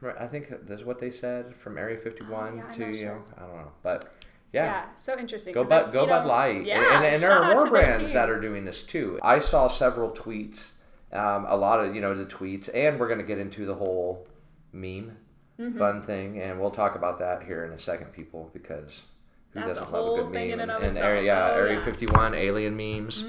From 0.00 0.14
I 0.18 0.26
think 0.26 0.52
that's 0.66 0.82
what 0.84 0.98
they 0.98 1.10
said 1.10 1.54
from 1.56 1.76
Area 1.78 1.98
51 1.98 2.52
Oh, 2.52 2.56
yeah, 2.56 2.72
to 2.72 2.88
you 2.88 2.94
sure. 2.94 3.06
know, 3.06 3.22
I 3.36 3.40
don't 3.40 3.56
know, 3.56 3.72
but 3.82 4.12
Yeah. 4.52 4.64
yeah. 4.64 4.84
So 4.94 5.18
interesting. 5.18 5.52
Go 5.54 5.64
Bud, 5.64 5.92
go 5.92 6.06
Bud 6.06 6.26
Light. 6.26 6.64
Yeah. 6.64 6.96
And, 6.96 7.04
and 7.04 7.22
there 7.22 7.32
are 7.32 7.54
more 7.54 7.68
brands 7.68 8.12
that 8.12 8.30
are 8.30 8.40
doing 8.40 8.64
this 8.64 8.82
too. 8.82 9.18
I 9.22 9.40
saw 9.40 9.68
several 9.68 10.10
tweets, 10.10 10.72
um, 11.12 11.46
a 11.48 11.56
lot 11.56 11.84
of, 11.84 11.94
you 11.94 12.00
know, 12.00 12.14
the 12.14 12.24
tweets, 12.26 12.68
and 12.74 12.98
we're 13.00 13.08
going 13.08 13.18
to 13.20 13.26
get 13.26 13.38
into 13.38 13.66
the 13.66 13.74
whole 13.74 14.26
meme 14.72 15.16
Mm-hmm. 15.60 15.76
fun 15.76 16.00
thing, 16.02 16.40
and 16.40 16.60
we'll 16.60 16.70
talk 16.70 16.94
about 16.94 17.18
that 17.18 17.42
here 17.42 17.64
in 17.64 17.72
a 17.72 17.78
second, 17.80 18.12
people, 18.12 18.48
because 18.52 19.02
who 19.50 19.58
That's 19.58 19.74
doesn't 19.76 19.92
love 19.92 20.20
a 20.20 20.22
good 20.22 20.32
thing 20.32 20.50
meme? 20.50 20.60
in 20.60 20.70
and 20.70 20.84
and 20.84 20.96
area, 20.96 21.22
yeah, 21.24 21.48
Oh, 21.50 21.56
Area 21.56 21.72
yeah. 21.72 21.78
Mm-hmm. 21.80 21.90
51, 21.90 22.34
alien 22.34 22.76
memes. 22.76 23.24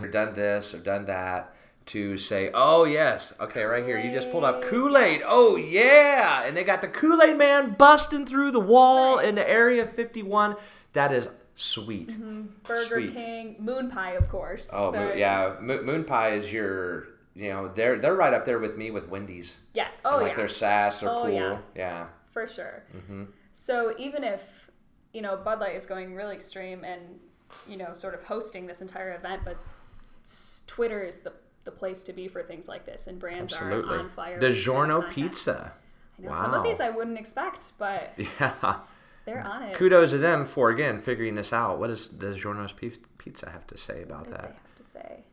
We've 0.00 0.10
done 0.10 0.34
this, 0.34 0.74
or 0.74 0.78
done 0.78 1.04
that. 1.06 1.54
To 1.86 2.16
say, 2.16 2.50
oh 2.54 2.84
yes, 2.84 3.32
okay, 3.40 3.64
right 3.64 3.84
here. 3.84 3.98
You 3.98 4.12
just 4.12 4.30
pulled 4.30 4.44
up 4.44 4.62
Kool 4.62 4.96
Aid. 4.96 5.22
Oh 5.26 5.56
yeah, 5.56 6.44
and 6.44 6.56
they 6.56 6.62
got 6.64 6.80
the 6.80 6.88
Kool 6.88 7.20
Aid 7.20 7.36
Man 7.36 7.72
busting 7.72 8.24
through 8.24 8.52
the 8.52 8.60
wall 8.60 9.18
in 9.18 9.34
the 9.34 9.48
Area 9.48 9.84
51. 9.84 10.56
That 10.92 11.12
is 11.12 11.28
sweet. 11.56 12.10
Mm-hmm. 12.10 12.42
Burger 12.66 12.84
Sweet. 13.00 13.14
King, 13.14 13.56
Moon 13.58 13.90
Pie, 13.90 14.12
of 14.12 14.28
course. 14.28 14.70
Oh, 14.72 14.92
yeah. 15.14 15.56
Mo- 15.60 15.82
Moon 15.82 16.04
pie 16.04 16.30
is 16.30 16.52
your 16.52 17.08
you 17.34 17.48
know, 17.48 17.68
they're 17.68 17.98
they're 17.98 18.14
right 18.14 18.32
up 18.32 18.44
there 18.44 18.58
with 18.58 18.76
me 18.76 18.90
with 18.90 19.08
Wendy's. 19.08 19.58
Yes. 19.74 20.00
Oh 20.04 20.18
like 20.18 20.28
yeah. 20.32 20.36
their 20.36 20.48
sass, 20.48 21.00
they're 21.00 21.10
Oh, 21.10 21.22
cool. 21.22 21.30
yeah. 21.32 21.58
yeah. 21.74 22.06
For 22.30 22.46
sure. 22.46 22.84
Mm-hmm. 22.96 23.24
So 23.52 23.94
even 23.98 24.22
if 24.22 24.70
you 25.12 25.20
know 25.20 25.36
Bud 25.36 25.58
Light 25.60 25.74
is 25.74 25.84
going 25.86 26.14
really 26.14 26.34
extreme 26.36 26.84
and 26.84 27.00
you 27.66 27.76
know 27.76 27.92
sort 27.92 28.14
of 28.14 28.22
hosting 28.22 28.66
this 28.66 28.80
entire 28.80 29.14
event, 29.14 29.42
but 29.44 29.56
Twitter 30.66 31.02
is 31.02 31.20
the 31.20 31.32
the 31.64 31.70
place 31.70 32.04
to 32.04 32.12
be 32.12 32.28
for 32.28 32.42
things 32.42 32.68
like 32.68 32.84
this, 32.86 33.06
and 33.06 33.18
brands 33.18 33.52
Absolutely. 33.52 33.94
are 33.96 34.00
on 34.00 34.10
fire. 34.10 34.40
DiGiorno. 34.40 35.10
Pizza. 35.10 35.72
I 36.18 36.22
know 36.26 36.34
some 36.34 36.54
of 36.54 36.62
these 36.64 36.80
I 36.80 36.90
wouldn't 36.90 37.18
expect, 37.18 37.72
but 37.78 38.12
Yeah. 38.40 38.76
they're 39.24 39.42
on 39.46 39.62
it. 39.64 39.74
Kudos 39.76 40.10
to 40.10 40.18
them 40.18 40.44
for 40.44 40.70
again 40.70 41.00
figuring 41.00 41.34
this 41.36 41.52
out. 41.52 41.78
What 41.78 41.88
does 41.88 42.08
DiGiorno's 42.08 42.72
Pi- 42.72 42.92
Pizza 43.18 43.50
have 43.50 43.66
to 43.68 43.76
say 43.78 44.02
about 44.02 44.24
did 44.24 44.32
they 44.34 44.36
that? 44.38 44.46
have 44.46 44.76
to 44.76 44.84
say? 44.84 45.24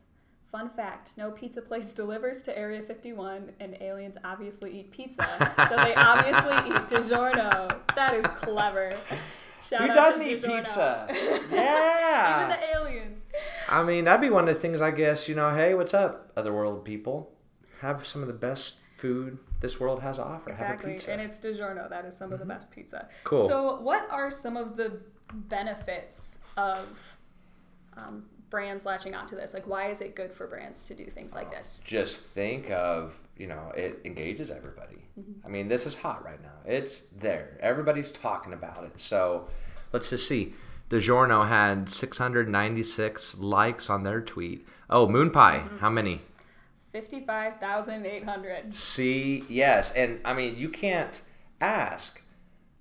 Fun 0.52 0.70
fact: 0.70 1.12
No 1.18 1.30
pizza 1.32 1.62
place 1.62 1.94
delivers 2.02 2.42
to 2.44 2.58
Area 2.58 2.82
51, 2.82 3.52
and 3.60 3.78
aliens 3.82 4.18
obviously 4.24 4.80
eat 4.80 4.92
pizza, 4.92 5.28
so 5.70 5.76
they 5.84 5.94
obviously 5.96 6.54
eat 6.76 6.88
DiGiorno. 6.90 7.76
That 7.96 8.14
is 8.16 8.26
clever. 8.26 8.96
Shout 9.62 9.82
Who 9.82 9.90
out 9.90 9.96
doesn't 9.96 10.26
to 10.26 10.32
eat 10.34 10.42
DiGiorno. 10.42 10.58
pizza? 10.64 11.08
Yeah. 11.52 12.46
Even 12.46 12.50
the 12.60 12.78
aliens. 12.78 13.09
I 13.70 13.84
mean, 13.84 14.06
that'd 14.06 14.20
be 14.20 14.30
one 14.30 14.48
of 14.48 14.54
the 14.54 14.60
things 14.60 14.82
I 14.82 14.92
guess, 14.92 15.30
you 15.30 15.36
know, 15.36 15.54
hey, 15.54 15.76
what's 15.76 15.94
up, 15.94 16.32
otherworld 16.36 16.84
people? 16.84 17.32
Have 17.82 18.06
some 18.06 18.22
of 18.22 18.28
the 18.28 18.34
best 18.34 18.80
food 18.98 19.38
this 19.62 19.80
world 19.80 20.02
has 20.02 20.18
to 20.18 20.24
offer. 20.24 20.50
Exactly. 20.50 20.96
Mm-hmm. 20.96 21.12
and 21.12 21.22
it's 21.22 21.40
DiGiorno. 21.40 21.90
That 21.90 22.06
is 22.06 22.18
some 22.18 22.34
of 22.34 22.40
the 22.40 22.46
best 22.46 22.74
pizza. 22.74 23.08
Cool. 23.24 23.48
So, 23.48 23.80
what 23.82 24.10
are 24.10 24.32
some 24.32 24.58
of 24.58 24.76
the 24.76 25.00
benefits 25.32 26.40
of 26.58 27.18
um, 27.96 28.26
brands 28.50 28.86
latching 28.86 29.16
onto 29.16 29.36
this? 29.36 29.54
Like, 29.54 29.68
why 29.68 29.90
is 29.90 30.02
it 30.02 30.16
good 30.16 30.34
for 30.34 30.48
brands 30.48 30.86
to 30.86 30.96
do 30.96 31.06
things 31.06 31.36
like 31.36 31.52
this? 31.52 31.82
Just 31.86 32.22
think 32.22 32.72
of, 32.72 33.16
you 33.38 33.48
know, 33.48 33.72
it 33.76 34.00
engages 34.04 34.50
everybody. 34.50 35.04
Mm-hmm. 35.20 35.46
I 35.46 35.50
mean, 35.50 35.68
this 35.68 35.86
is 35.86 35.96
hot 35.96 36.26
right 36.26 36.42
now. 36.42 36.50
It's 36.66 37.04
there. 37.18 37.58
Everybody's 37.62 38.12
talking 38.12 38.54
about 38.54 38.84
it. 38.84 39.00
So 39.00 39.48
let's 39.94 40.10
just 40.10 40.28
see. 40.28 40.54
DiGiorno 40.90 41.48
had 41.48 41.90
696 41.90 43.38
likes 43.38 43.90
on 43.90 44.04
their 44.04 44.22
tweet. 44.22 44.68
Oh, 44.90 45.08
Moon 45.08 45.30
Pie, 45.30 45.60
Mm-hmm. 45.66 45.78
how 45.78 45.90
many? 45.90 46.22
Fifty-five 46.92 47.60
thousand 47.60 48.08
eight 48.08 48.24
hundred. 48.24 48.74
See, 48.74 49.44
yes, 49.48 49.92
and 49.92 50.20
I 50.26 50.34
mean 50.34 50.58
you 50.58 50.70
can't 50.70 51.22
ask 51.62 52.24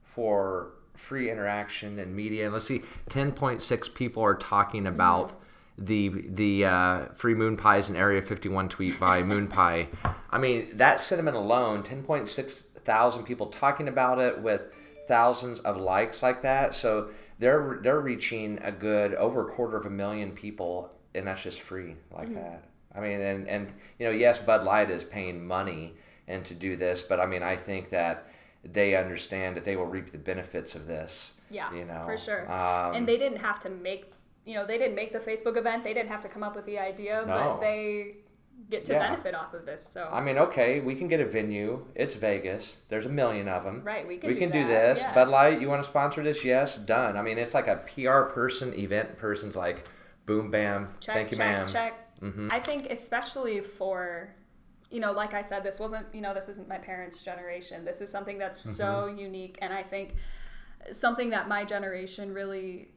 for 0.02 0.70
free 0.94 1.30
interaction 1.30 1.98
and 1.98 2.16
media. 2.16 2.44
And 2.44 2.54
let's 2.54 2.64
see, 2.64 2.80
ten 3.10 3.32
point 3.32 3.62
six 3.62 3.86
people 3.86 4.22
are 4.22 4.34
talking 4.34 4.86
about 4.86 5.38
the 5.76 6.08
the 6.26 6.64
uh, 6.64 7.04
free 7.16 7.34
moon 7.34 7.58
pies 7.58 7.90
in 7.90 7.96
Area 7.96 8.22
Fifty 8.22 8.48
One 8.48 8.70
tweet 8.70 8.98
by 8.98 9.22
Moon 9.32 9.46
Pie. 9.46 9.88
I 10.30 10.38
mean 10.38 10.74
that 10.78 11.02
sentiment 11.02 11.36
alone, 11.36 11.82
ten 11.82 12.02
point 12.02 12.30
six 12.30 12.62
thousand 12.62 13.24
people 13.24 13.48
talking 13.48 13.88
about 13.88 14.18
it 14.18 14.40
with 14.40 14.74
thousands 15.06 15.60
of 15.60 15.76
likes 15.76 16.22
like 16.22 16.40
that. 16.40 16.74
So 16.74 17.10
they're 17.38 17.78
they're 17.82 18.00
reaching 18.00 18.58
a 18.62 18.72
good 18.72 19.14
over 19.14 19.48
a 19.48 19.52
quarter 19.52 19.76
of 19.76 19.86
a 19.86 19.90
million 19.90 20.32
people, 20.32 20.94
and 21.14 21.26
that's 21.26 21.42
just 21.42 21.60
free 21.60 21.96
like 22.10 22.32
that. 22.34 22.64
I 22.94 23.00
mean, 23.00 23.20
and 23.20 23.48
and 23.48 23.72
you 23.98 24.06
know, 24.06 24.12
yes, 24.12 24.38
Bud 24.38 24.64
Light 24.64 24.90
is 24.90 25.04
paying 25.04 25.46
money 25.46 25.94
and 26.26 26.44
to 26.44 26.54
do 26.54 26.76
this, 26.76 27.02
but 27.02 27.20
I 27.20 27.26
mean, 27.26 27.42
I 27.42 27.56
think 27.56 27.90
that 27.90 28.28
they 28.64 28.96
understand 28.96 29.56
that 29.56 29.64
they 29.64 29.76
will 29.76 29.86
reap 29.86 30.10
the 30.10 30.18
benefits 30.18 30.74
of 30.74 30.86
this. 30.86 31.40
Yeah, 31.50 31.72
you 31.72 31.84
know, 31.84 32.02
for 32.04 32.18
sure. 32.18 32.50
Um, 32.50 32.94
and 32.94 33.08
they 33.08 33.16
didn't 33.16 33.40
have 33.40 33.60
to 33.60 33.70
make, 33.70 34.12
you 34.44 34.54
know, 34.54 34.66
they 34.66 34.78
didn't 34.78 34.96
make 34.96 35.12
the 35.12 35.20
Facebook 35.20 35.56
event. 35.56 35.84
They 35.84 35.94
didn't 35.94 36.10
have 36.10 36.20
to 36.22 36.28
come 36.28 36.42
up 36.42 36.56
with 36.56 36.66
the 36.66 36.78
idea, 36.78 37.22
but 37.26 37.60
they 37.60 38.16
get 38.70 38.84
to 38.86 38.92
Yeah. 38.92 39.10
benefit 39.10 39.34
off 39.34 39.54
of 39.54 39.64
this. 39.66 39.86
So 39.86 40.08
I 40.12 40.20
mean, 40.20 40.36
okay, 40.38 40.80
we 40.80 40.94
can 40.94 41.08
get 41.08 41.20
a 41.20 41.24
venue. 41.24 41.86
It's 41.94 42.14
Vegas. 42.14 42.80
There's 42.88 43.06
a 43.06 43.08
million 43.10 43.48
of 43.48 43.64
them. 43.64 43.82
Right, 43.84 44.06
we 44.06 44.18
can 44.18 44.28
we 44.28 44.34
do 44.34 44.40
can 44.40 44.50
do 44.50 44.66
this. 44.66 45.00
yeah. 45.00 45.14
Bud 45.14 45.28
Light, 45.28 45.60
you 45.60 45.68
want 45.68 45.82
to 45.82 45.88
sponsor 45.88 46.22
this? 46.22 46.44
Yes, 46.44 46.76
done. 46.76 47.16
I 47.16 47.22
mean, 47.22 47.38
it's 47.38 47.54
like 47.54 47.66
a 47.68 47.76
PR 47.76 48.22
person, 48.32 48.74
event 48.78 49.16
person's 49.16 49.56
like, 49.56 49.88
boom, 50.26 50.50
bam, 50.50 50.94
check, 51.00 51.14
thank 51.14 51.30
you, 51.30 51.36
check, 51.38 51.46
ma'am. 51.46 51.66
check. 51.66 52.20
Mhm. 52.20 52.52
I 52.52 52.58
think 52.58 52.90
especially 52.90 53.60
for, 53.60 54.34
you 54.90 55.00
know, 55.00 55.12
like 55.12 55.34
I 55.34 55.40
said, 55.40 55.62
this 55.64 55.78
wasn't, 55.78 56.06
you 56.12 56.20
know, 56.20 56.34
this 56.34 56.48
isn't 56.48 56.68
my 56.68 56.78
parents' 56.78 57.22
generation. 57.24 57.84
This 57.84 58.00
is 58.00 58.10
something 58.10 58.38
that's 58.38 58.58
so 58.60 59.06
Mm-hmm. 59.08 59.18
unique, 59.18 59.58
and 59.62 59.72
I 59.72 59.82
think 59.82 60.16
something 60.90 61.30
that 61.30 61.48
my 61.48 61.64
generation 61.64 62.32
really. 62.34 62.90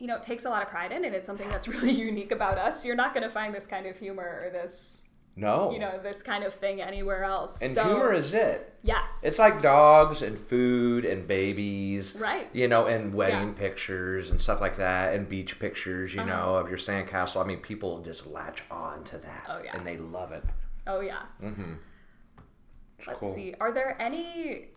You 0.00 0.06
know, 0.06 0.18
takes 0.18 0.44
a 0.46 0.50
lot 0.50 0.62
of 0.62 0.68
pride 0.68 0.92
in, 0.92 1.04
and 1.04 1.14
it's 1.14 1.26
something 1.26 1.48
that's 1.50 1.68
really 1.74 1.92
unique 1.92 2.32
about 2.32 2.58
us. 2.58 2.84
You're 2.84 2.96
not 2.96 3.12
going 3.14 3.22
to 3.22 3.30
find 3.30 3.54
this 3.54 3.66
kind 3.66 3.86
of 3.86 3.98
humor 3.98 4.42
or 4.46 4.50
this, 4.50 5.04
No. 5.36 5.70
you 5.72 5.78
know, 5.78 6.00
this 6.02 6.22
kind 6.22 6.42
of 6.42 6.54
thing 6.54 6.80
anywhere 6.80 7.22
else. 7.22 7.60
and 7.60 7.72
so, 7.72 7.84
humor 7.84 8.12
is 8.14 8.32
it. 8.32 8.74
yes, 8.82 9.20
It's 9.22 9.38
like 9.38 9.60
dogs 9.60 10.22
and 10.22 10.38
food 10.38 11.04
and 11.04 11.28
babies. 11.28 12.16
right. 12.18 12.48
You 12.54 12.66
know, 12.66 12.86
and 12.86 13.12
wedding 13.14 13.48
Yeah. 13.48 13.54
pictures 13.68 14.30
and 14.30 14.40
stuff 14.40 14.60
like 14.62 14.78
that, 14.78 15.14
and 15.14 15.28
beach 15.28 15.58
pictures, 15.58 16.14
you 16.14 16.22
Uh-huh. 16.22 16.30
know, 16.34 16.54
of 16.56 16.68
your 16.70 16.78
sandcastle. 16.78 17.42
I 17.42 17.46
mean, 17.46 17.58
people 17.60 18.00
just 18.00 18.26
latch 18.26 18.62
on 18.70 19.04
to 19.04 19.18
that. 19.18 19.44
Oh, 19.50 19.60
yeah. 19.62 19.76
And 19.76 19.86
they 19.86 19.98
love 19.98 20.32
it. 20.32 20.44
Oh 20.86 21.00
yeah. 21.00 21.24
Mm-hmm. 21.42 21.74
Let's 23.06 23.18
cool. 23.20 23.34
see. 23.34 23.54
Are 23.60 23.70
there 23.70 24.00
any 24.00 24.68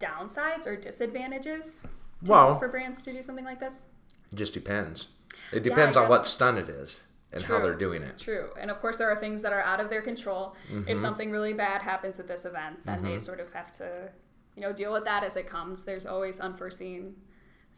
downsides 0.00 0.66
or 0.66 0.74
disadvantages 0.76 1.86
Well- 2.26 2.58
for 2.58 2.66
brands 2.68 3.02
to 3.04 3.12
do 3.12 3.22
something 3.22 3.44
like 3.44 3.60
this? 3.60 3.88
It 4.34 4.38
just 4.38 4.52
depends. 4.52 5.06
It 5.52 5.62
depends 5.62 5.96
I 5.96 6.02
on 6.02 6.08
what 6.08 6.26
stunt 6.26 6.58
it 6.58 6.68
is 6.68 7.04
and 7.32 7.40
how 7.40 7.60
they're 7.60 7.76
doing 7.76 8.02
it. 8.02 8.18
True. 8.18 8.50
And 8.60 8.68
of 8.68 8.80
course, 8.80 8.98
there 8.98 9.08
are 9.08 9.14
things 9.14 9.42
that 9.42 9.52
are 9.52 9.62
out 9.62 9.78
of 9.78 9.90
their 9.90 10.02
control. 10.02 10.56
Mm-hmm. 10.72 10.88
If 10.88 10.98
something 10.98 11.30
really 11.30 11.52
bad 11.52 11.82
happens 11.82 12.18
at 12.18 12.26
this 12.26 12.44
event, 12.44 12.84
then 12.84 13.04
they 13.04 13.20
sort 13.20 13.38
of 13.38 13.52
have 13.52 13.70
to, 13.74 14.10
you 14.56 14.62
know, 14.62 14.72
deal 14.72 14.92
with 14.92 15.04
that 15.04 15.22
as 15.22 15.36
it 15.36 15.48
comes. 15.48 15.84
There's 15.84 16.04
always 16.04 16.40
unforeseen 16.40 17.14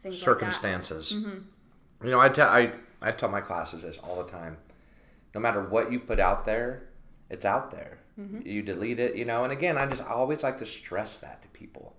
things 0.01 0.19
Circumstances. 0.19 1.13
Mm-hmm. 1.15 2.05
You 2.05 2.11
know, 2.11 2.19
I 2.19 2.29
tell 2.29 2.49
I 2.49 2.71
I 3.03 3.11
tell 3.11 3.29
my 3.29 3.41
classes 3.41 3.83
this 3.83 3.99
all 3.99 4.15
the 4.23 4.31
time. 4.31 4.57
No 5.35 5.41
matter 5.41 5.61
what 5.61 5.91
you 5.91 5.99
put 5.99 6.19
out 6.19 6.43
there, 6.45 6.89
it's 7.29 7.45
out 7.45 7.69
there. 7.69 7.99
Mm-hmm. 8.19 8.47
You 8.47 8.63
delete 8.63 8.99
it, 8.99 9.15
you 9.15 9.25
know. 9.25 9.43
And 9.43 9.53
again, 9.53 9.77
I 9.77 9.85
just 9.85 10.01
I 10.01 10.07
always 10.07 10.41
like 10.41 10.57
to 10.57 10.65
stress 10.65 11.19
that 11.19 11.43
to 11.43 11.47
people. 11.49 11.95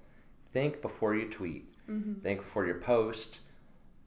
Think 0.53 0.83
before 0.83 1.15
you 1.15 1.29
tweet. 1.29 1.73
Mm-hmm. 1.89 2.23
Think 2.23 2.41
before 2.41 2.67
you 2.67 2.75
post. 2.75 3.39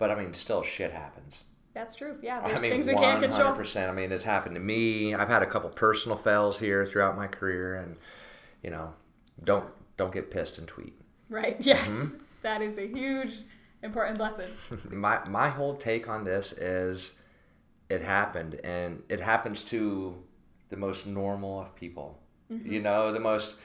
But 0.02 0.10
I 0.10 0.16
mean, 0.16 0.34
still 0.34 0.64
shit 0.64 0.92
happens. 0.94 1.44
That's 1.76 1.94
true. 1.96 2.18
Yeah, 2.24 2.42
there's 2.42 2.58
I 2.58 2.62
mean, 2.64 2.72
things 2.72 2.88
we 2.88 2.96
can't 2.96 3.22
control. 3.22 3.54
percent. 3.54 3.88
I 3.88 3.94
mean, 3.94 4.12
it's 4.12 4.24
happened 4.24 4.56
to 4.56 4.60
me. 4.62 5.14
I've 5.14 5.28
had 5.28 5.44
a 5.44 5.46
couple 5.46 5.70
personal 5.70 6.18
fails 6.18 6.58
here 6.58 6.88
throughout 6.88 7.16
my 7.16 7.28
career, 7.28 7.76
and 7.76 7.98
you 8.64 8.72
know, 8.72 8.96
don't 9.44 9.66
don't 9.98 10.12
get 10.12 10.32
pissed 10.32 10.58
and 10.58 10.68
tweet. 10.68 11.00
Right. 11.30 11.56
Yes. 11.64 11.88
Mm-hmm. 11.88 12.18
That 12.42 12.64
is 12.64 12.80
a 12.80 12.88
huge, 12.88 13.36
important 13.84 14.20
lesson. 14.20 14.50
my 14.90 15.20
my 15.30 15.50
whole 15.50 15.76
take 15.76 16.10
on 16.10 16.24
this 16.24 16.52
is 16.54 17.14
it 17.88 18.02
happened 18.02 18.60
and 18.64 19.04
it 19.08 19.20
happens 19.20 19.64
to 19.66 20.16
the 20.70 20.78
most 20.78 21.06
normal 21.06 21.62
of 21.62 21.76
people 21.76 22.18
Mm-hmm. 22.52 22.70
you 22.74 22.82
know 22.82 23.14
the 23.14 23.20
most 23.20 23.60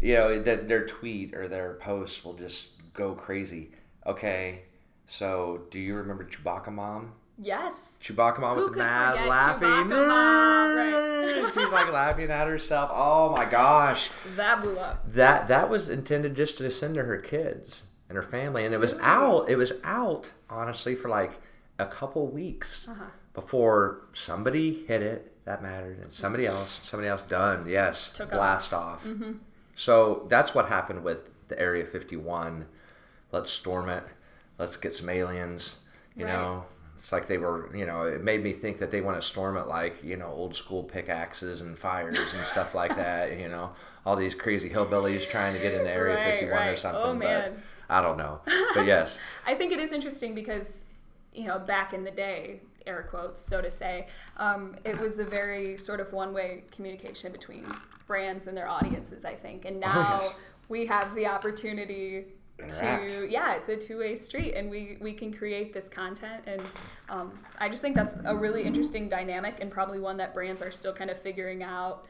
you 0.00 0.14
know 0.14 0.38
that 0.38 0.68
their 0.68 0.86
tweet 0.86 1.34
or 1.34 1.48
their 1.48 1.74
post 1.80 2.24
will 2.24 2.34
just 2.34 2.70
go 2.92 3.14
crazy 3.14 3.72
okay 4.06 4.62
so 5.08 5.62
do 5.70 5.80
you 5.80 5.96
remember 5.96 6.22
chewbacca 6.24 6.70
mom 6.72 7.12
Yes. 7.40 8.00
Chewbacca 8.02 8.40
mom 8.40 8.56
Who 8.58 8.64
with 8.64 8.72
the 8.72 8.78
mask 8.78 9.20
laughing. 9.26 9.90
Right. 9.90 11.50
She's 11.54 11.68
like 11.70 11.92
laughing 11.92 12.30
at 12.32 12.48
herself. 12.48 12.90
Oh 12.92 13.30
my 13.30 13.44
gosh. 13.44 14.10
That 14.34 14.60
blew 14.60 14.76
up. 14.76 15.04
That 15.12 15.46
that 15.46 15.70
was 15.70 15.88
intended 15.88 16.34
just 16.34 16.58
to 16.58 16.68
send 16.70 16.96
to 16.96 17.04
her 17.04 17.18
kids 17.18 17.84
and 18.08 18.16
her 18.16 18.22
family, 18.24 18.64
and 18.64 18.74
it 18.74 18.78
was 18.80 18.96
out. 19.00 19.48
It 19.48 19.54
was 19.54 19.74
out 19.84 20.32
honestly 20.50 20.96
for 20.96 21.08
like 21.08 21.40
a 21.78 21.86
couple 21.86 22.26
weeks 22.26 22.88
Uh-huh. 22.90 23.04
before 23.34 24.00
somebody 24.12 24.84
hit 24.86 25.00
it. 25.02 25.32
That 25.44 25.62
mattered, 25.62 25.98
and 26.00 26.12
somebody 26.12 26.44
else, 26.44 26.80
somebody 26.82 27.08
else 27.08 27.22
done. 27.22 27.68
Yes, 27.68 28.10
Took 28.10 28.32
blast 28.32 28.74
off. 28.74 29.06
So 29.76 30.26
that's 30.28 30.54
what 30.56 30.68
happened 30.68 31.04
with 31.04 31.30
the 31.46 31.56
Area 31.58 31.86
51. 31.86 32.66
Let's 33.30 33.52
storm 33.52 33.88
it. 33.88 34.02
Let's 34.58 34.76
get 34.76 34.94
some 34.94 35.08
aliens. 35.08 35.80
You 36.16 36.24
Right. 36.26 36.32
know, 36.32 36.64
it's 36.98 37.12
like 37.12 37.28
they 37.28 37.38
were. 37.38 37.74
You 37.76 37.86
know, 37.86 38.02
it 38.02 38.22
made 38.22 38.42
me 38.42 38.52
think 38.52 38.78
that 38.78 38.90
they 38.90 39.00
want 39.00 39.16
to 39.20 39.26
storm 39.26 39.56
it 39.56 39.68
like 39.68 40.02
you 40.02 40.16
know 40.16 40.26
old 40.28 40.54
school 40.54 40.82
pickaxes 40.82 41.60
and 41.60 41.78
fires 41.78 42.34
and 42.34 42.44
stuff 42.46 42.74
like 42.74 42.96
that. 43.04 43.38
You 43.38 43.48
know, 43.48 43.72
all 44.04 44.16
these 44.16 44.34
crazy 44.34 44.68
hillbillies 44.70 45.28
trying 45.28 45.54
to 45.54 45.60
get 45.60 45.74
into 45.74 45.90
Area 45.90 46.16
Right, 46.16 46.32
51 46.40 46.68
or 46.68 46.76
something. 46.76 47.02
Oh. 47.02 47.14
But 47.14 47.56
I 47.88 48.02
don't 48.02 48.18
know. 48.18 48.40
But 48.74 48.84
yes, 48.86 49.18
I 49.46 49.54
think 49.54 49.72
it 49.72 49.78
is 49.78 49.92
interesting 49.92 50.34
because, 50.34 50.86
you 51.32 51.46
know, 51.46 51.58
back 51.58 51.92
in 51.94 52.04
the 52.04 52.10
day, 52.10 52.60
air 52.86 53.06
quotes, 53.08 53.40
so 53.40 53.60
to 53.62 53.70
say, 53.70 54.08
um, 54.36 54.74
it 54.84 54.98
was 54.98 55.18
a 55.20 55.24
very 55.24 55.78
sort 55.78 56.00
of 56.00 56.12
one 56.12 56.34
way 56.34 56.64
communication 56.72 57.30
between 57.32 57.64
brands 58.06 58.46
and 58.46 58.56
their 58.56 58.68
audiences, 58.68 59.24
I 59.24 59.34
think. 59.34 59.64
And 59.64 59.78
now 59.80 60.18
Oh, 60.20 60.24
yes. 60.24 60.34
we 60.68 60.86
have 60.86 61.14
the 61.14 61.26
opportunity 61.26 62.26
interact. 62.58 63.10
to 63.12 63.30
yeah 63.30 63.54
it's 63.54 63.68
a 63.68 63.76
two-way 63.76 64.14
street 64.16 64.54
and 64.54 64.68
we 64.70 64.96
we 65.00 65.12
can 65.12 65.32
create 65.32 65.72
this 65.72 65.88
content 65.88 66.42
and 66.46 66.60
um, 67.08 67.32
i 67.58 67.68
just 67.68 67.82
think 67.82 67.94
that's 67.94 68.16
a 68.24 68.34
really 68.34 68.62
interesting 68.64 69.08
dynamic 69.08 69.56
and 69.60 69.70
probably 69.70 70.00
one 70.00 70.16
that 70.16 70.34
brands 70.34 70.60
are 70.62 70.70
still 70.70 70.92
kind 70.92 71.10
of 71.10 71.20
figuring 71.20 71.62
out 71.62 72.06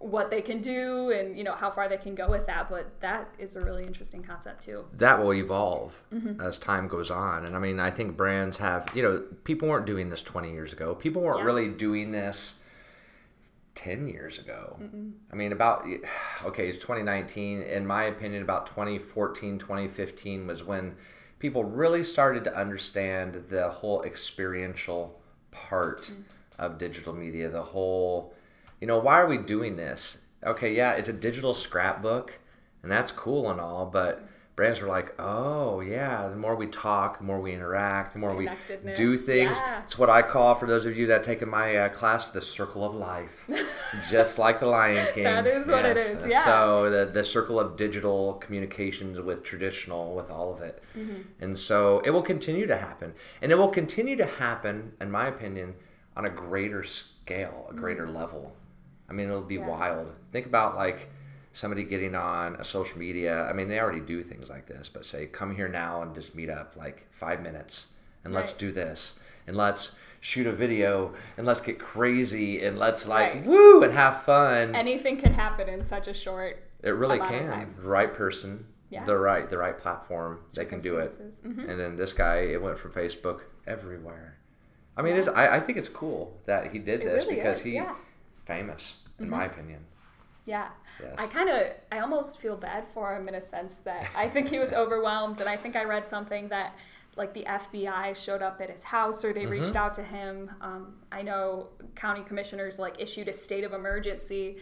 what 0.00 0.30
they 0.30 0.40
can 0.40 0.60
do 0.60 1.10
and 1.10 1.36
you 1.36 1.42
know 1.42 1.54
how 1.54 1.68
far 1.70 1.88
they 1.88 1.96
can 1.96 2.14
go 2.14 2.28
with 2.30 2.46
that 2.46 2.68
but 2.70 2.88
that 3.00 3.28
is 3.38 3.56
a 3.56 3.60
really 3.60 3.84
interesting 3.84 4.22
concept 4.22 4.62
too 4.64 4.84
that 4.92 5.18
will 5.20 5.34
evolve 5.34 6.00
Mm-hmm. 6.14 6.40
as 6.40 6.56
time 6.58 6.88
goes 6.88 7.10
on. 7.10 7.44
And 7.44 7.54
I 7.54 7.58
mean, 7.58 7.78
I 7.78 7.90
think 7.90 8.16
brands 8.16 8.56
have, 8.58 8.88
you 8.94 9.02
know, 9.02 9.22
people 9.44 9.68
weren't 9.68 9.84
doing 9.86 10.08
this 10.08 10.22
20 10.22 10.50
years 10.52 10.72
ago. 10.72 10.94
People 10.94 11.20
weren't 11.22 11.40
Yeah. 11.40 11.44
really 11.44 11.68
doing 11.68 12.12
this 12.12 12.64
10 13.78 14.08
years 14.08 14.40
ago. 14.40 14.76
I 15.32 15.36
mean, 15.36 15.52
about, 15.52 15.86
okay, 16.44 16.68
it's 16.68 16.78
2019. 16.78 17.62
In 17.62 17.86
my 17.86 18.04
opinion, 18.04 18.42
about 18.42 18.66
2014, 18.66 19.56
2015 19.58 20.48
was 20.48 20.64
when 20.64 20.96
people 21.38 21.62
really 21.62 22.02
started 22.02 22.42
to 22.42 22.56
understand 22.56 23.44
the 23.50 23.68
whole 23.68 24.02
experiential 24.02 25.20
part 25.52 26.10
Mm. 26.10 26.24
of 26.58 26.76
digital 26.78 27.14
media, 27.14 27.48
the 27.48 27.62
whole, 27.62 28.34
you 28.80 28.86
know, 28.88 28.98
why 28.98 29.20
are 29.20 29.28
we 29.28 29.38
doing 29.38 29.76
this? 29.76 30.22
Okay, 30.44 30.74
yeah, 30.74 30.92
it's 30.94 31.08
a 31.08 31.12
digital 31.12 31.54
scrapbook, 31.54 32.40
and 32.82 32.90
that's 32.90 33.12
cool 33.12 33.48
and 33.48 33.60
all, 33.60 33.86
but 33.86 34.27
brands 34.58 34.80
are 34.80 34.88
like, 34.88 35.14
oh, 35.20 35.78
yeah, 35.80 36.26
the 36.28 36.34
more 36.34 36.56
we 36.56 36.66
talk, 36.66 37.18
the 37.18 37.24
more 37.24 37.40
we 37.40 37.52
interact, 37.52 38.12
the 38.12 38.18
more 38.18 38.34
we 38.34 38.50
do 38.96 39.16
things. 39.16 39.56
yeah. 39.56 39.82
It's 39.84 39.96
what 39.96 40.10
I 40.10 40.20
call, 40.20 40.56
for 40.56 40.66
those 40.66 40.84
of 40.84 40.98
you 40.98 41.06
that 41.06 41.22
taken 41.22 41.48
my 41.48 41.76
uh, 41.76 41.88
class, 41.90 42.32
the 42.32 42.40
circle 42.40 42.82
of 42.84 42.92
life, 42.92 43.48
just 44.10 44.36
like 44.36 44.58
the 44.58 44.66
Lion 44.66 45.06
King. 45.14 45.22
That 45.22 45.46
is 45.46 45.68
what 45.68 45.84
it 45.84 45.96
is, 45.96 46.26
yeah. 46.26 46.44
So 46.44 46.90
the 46.90 47.06
the 47.06 47.24
circle 47.24 47.60
of 47.60 47.76
digital 47.76 48.34
communications 48.34 49.20
with 49.20 49.44
traditional, 49.44 50.16
with 50.16 50.28
all 50.28 50.52
of 50.52 50.60
it, 50.60 50.82
Mm-hmm. 50.98 51.20
and 51.40 51.56
so 51.56 52.00
it 52.00 52.10
will 52.10 52.22
continue 52.34 52.66
to 52.66 52.76
happen, 52.76 53.14
and 53.40 53.52
it 53.52 53.58
will 53.58 53.68
continue 53.68 54.16
to 54.16 54.26
happen, 54.26 54.94
in 55.00 55.08
my 55.12 55.28
opinion, 55.28 55.76
on 56.16 56.24
a 56.24 56.30
greater 56.30 56.82
scale, 56.82 57.68
a 57.70 57.74
greater 57.74 58.08
level. 58.10 58.56
I 59.08 59.12
mean, 59.12 59.28
it'll 59.28 59.40
be 59.42 59.54
Mm-hmm. 59.58 59.68
Yeah. 59.68 59.78
wild. 59.78 60.08
Think 60.32 60.46
about 60.46 60.74
like 60.74 61.10
somebody 61.52 61.84
getting 61.84 62.14
on 62.14 62.54
a 62.56 62.64
social 62.64 62.98
media. 62.98 63.44
I 63.44 63.52
mean, 63.52 63.68
they 63.68 63.80
already 63.80 64.00
do 64.00 64.22
things 64.22 64.48
like 64.48 64.66
this, 64.66 64.88
but 64.88 65.04
say, 65.06 65.26
come 65.26 65.56
here 65.56 65.68
now 65.68 66.02
and 66.02 66.14
just 66.14 66.34
meet 66.34 66.50
up 66.50 66.74
like 66.76 67.06
five 67.10 67.42
minutes 67.42 67.86
and 68.24 68.32
let's 68.34 68.52
do 68.52 68.70
this 68.72 69.18
and 69.46 69.56
let's 69.56 69.92
shoot 70.20 70.46
a 70.46 70.52
video 70.52 71.14
and 71.36 71.46
let's 71.46 71.60
get 71.60 71.78
crazy 71.78 72.60
and 72.64 72.78
let's 72.78 73.06
like 73.06 73.34
Right. 73.34 73.44
woo 73.46 73.82
and 73.82 73.92
have 73.92 74.22
fun. 74.24 74.74
anything 74.74 75.16
can 75.16 75.34
happen 75.34 75.68
in 75.68 75.84
such 75.84 76.08
a 76.08 76.14
short 76.14 76.62
it 76.82 76.90
really 76.90 77.18
can. 77.18 77.74
right 77.82 78.12
person, 78.12 78.66
Yeah. 78.90 79.04
the 79.04 79.16
right, 79.16 79.48
the 79.48 79.58
right 79.58 79.76
platform, 79.78 80.40
they 80.54 80.64
can 80.64 80.80
do 80.80 80.98
it. 80.98 81.12
Mhm. 81.12 81.68
And 81.68 81.78
then 81.80 81.96
this 81.96 82.12
guy, 82.12 82.38
it 82.38 82.60
went 82.62 82.78
from 82.78 82.92
Facebook 82.92 83.40
everywhere. 83.66 84.36
I 84.96 85.02
mean, 85.02 85.14
it's, 85.16 85.28
I, 85.28 85.56
I 85.56 85.60
think 85.60 85.78
it's 85.78 85.88
cool 85.88 86.36
that 86.46 86.72
he 86.72 86.78
did 86.80 87.00
this 87.02 87.24
really 87.24 87.36
because 87.36 87.60
is, 87.60 87.64
he 87.64 87.74
yeah. 87.74 87.84
Mm-hmm. 87.86 87.94
famous, 88.46 88.96
in 89.20 89.30
my 89.30 89.44
opinion. 89.44 89.86
Yeah. 90.48 90.68
Yes. 91.00 91.14
I 91.18 91.26
kind 91.26 91.48
of, 91.50 91.66
I 91.92 91.98
almost 92.00 92.38
feel 92.40 92.56
bad 92.56 92.88
for 92.88 93.14
him 93.14 93.28
in 93.28 93.34
a 93.34 93.42
sense 93.42 93.74
that 93.88 94.06
I 94.16 94.28
think 94.28 94.48
he 94.48 94.58
was 94.58 94.72
overwhelmed. 94.82 95.40
And 95.40 95.48
I 95.48 95.56
think 95.56 95.76
I 95.76 95.84
read 95.84 96.06
something 96.06 96.48
that 96.48 96.74
like 97.16 97.34
the 97.34 97.44
FBI 97.44 98.16
showed 98.16 98.42
up 98.42 98.60
at 98.60 98.70
his 98.70 98.82
house 98.84 99.24
or 99.24 99.32
they 99.32 99.42
Mm-hmm. 99.42 99.50
reached 99.50 99.76
out 99.76 99.92
to 99.94 100.02
him. 100.02 100.50
Um, 100.60 100.94
I 101.12 101.20
know 101.22 101.68
county 101.94 102.22
commissioners 102.22 102.78
like 102.78 102.94
issued 102.98 103.28
a 103.28 103.32
state 103.32 103.64
of 103.64 103.72
emergency. 103.74 104.56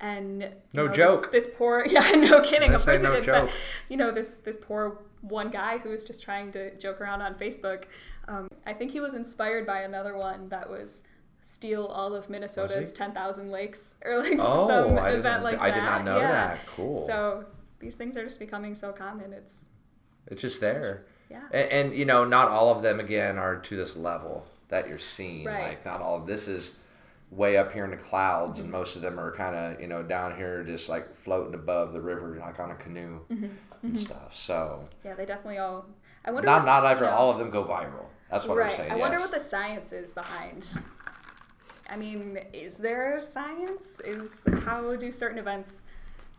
And 0.00 0.38
No 0.72 0.86
know, 0.86 0.92
joke. 0.92 1.30
This, 1.30 1.44
this 1.44 1.54
poor, 1.56 1.84
yeah, 1.88 2.10
no 2.12 2.40
kidding. 2.40 2.72
Of 2.74 2.84
course 2.84 3.00
no 3.02 3.12
did. 3.12 3.24
joke. 3.24 3.46
But 3.50 3.54
you 3.90 3.96
know, 3.98 4.10
this 4.10 4.34
this 4.36 4.58
poor 4.58 4.98
one 5.20 5.50
guy 5.50 5.76
who 5.78 5.90
was 5.90 6.02
just 6.04 6.22
trying 6.22 6.50
to 6.52 6.74
joke 6.78 7.00
around 7.02 7.20
on 7.22 7.34
Facebook. 7.34 7.84
Um, 8.26 8.48
I 8.66 8.72
think 8.72 8.90
he 8.92 9.00
was 9.00 9.12
inspired 9.14 9.66
by 9.66 9.80
another 9.82 10.16
one 10.16 10.48
that 10.48 10.68
was 10.70 11.02
steal 11.42 11.86
all 11.86 12.14
of 12.14 12.28
Minnesota's 12.30 12.92
ten 12.92 13.12
thousand 13.12 13.50
lakes 13.50 13.96
or 14.04 14.18
like 14.18 14.38
Oh, 14.38 14.66
some 14.66 14.98
I 14.98 15.10
event 15.10 15.42
like 15.42 15.58
I 15.58 15.70
that. 15.70 15.76
I 15.76 15.78
did 15.80 15.84
not 15.84 16.04
know 16.04 16.18
yeah. 16.18 16.30
that. 16.32 16.66
Cool. 16.66 17.00
So 17.06 17.44
these 17.78 17.96
things 17.96 18.16
are 18.16 18.24
just 18.24 18.38
becoming 18.38 18.74
so 18.74 18.92
common. 18.92 19.32
It's 19.32 19.66
It's 20.26 20.42
just 20.42 20.60
there. 20.60 21.06
yeah. 21.30 21.42
And, 21.52 21.70
and 21.72 21.94
you 21.94 22.04
know, 22.04 22.24
not 22.24 22.48
all 22.48 22.70
of 22.74 22.82
them 22.82 23.00
again 23.00 23.38
are 23.38 23.56
to 23.56 23.76
this 23.76 23.96
level 23.96 24.46
that 24.68 24.88
you're 24.88 24.98
seeing. 24.98 25.44
Right. 25.46 25.68
Like 25.70 25.84
not 25.84 26.00
all 26.00 26.16
of 26.16 26.26
this 26.26 26.46
is 26.46 26.78
way 27.30 27.56
up 27.56 27.72
here 27.72 27.84
in 27.84 27.90
the 27.90 27.96
clouds, 27.96 28.58
Mm-hmm. 28.58 28.64
and 28.64 28.72
most 28.72 28.96
of 28.96 29.02
them 29.02 29.18
are 29.18 29.30
kind 29.32 29.54
of 29.56 29.80
you 29.80 29.86
know 29.86 30.02
down 30.02 30.36
here, 30.36 30.62
just 30.64 30.88
like 30.88 31.14
floating 31.16 31.54
above 31.54 31.92
the 31.92 32.00
river, 32.00 32.36
like 32.38 32.58
on 32.60 32.70
a 32.70 32.74
canoe 32.76 33.20
Mm-hmm. 33.30 33.46
and 33.82 33.98
stuff. 33.98 34.36
So 34.36 34.88
Yeah, 35.04 35.14
they 35.14 35.24
definitely 35.24 35.58
all. 35.58 35.86
I 36.24 36.32
wonder. 36.32 36.44
not 36.46 36.60
what, 36.60 36.66
not 36.66 36.82
you 36.82 36.88
ever 36.90 37.04
know, 37.06 37.12
all 37.12 37.30
of 37.30 37.38
them 37.38 37.48
go 37.50 37.64
viral. 37.64 38.04
That's 38.30 38.44
what 38.46 38.58
right. 38.58 38.70
I'm 38.70 38.76
saying. 38.76 38.92
I 38.92 38.96
wonder 38.96 39.18
what 39.18 39.30
the 39.32 39.40
science 39.40 39.92
is 39.92 40.12
behind. 40.12 40.68
I 41.90 41.96
mean, 41.96 42.38
is 42.52 42.78
there 42.78 43.18
science? 43.20 44.00
Is 44.04 44.44
how 44.64 44.94
do 44.96 45.10
certain 45.12 45.38
events 45.38 45.82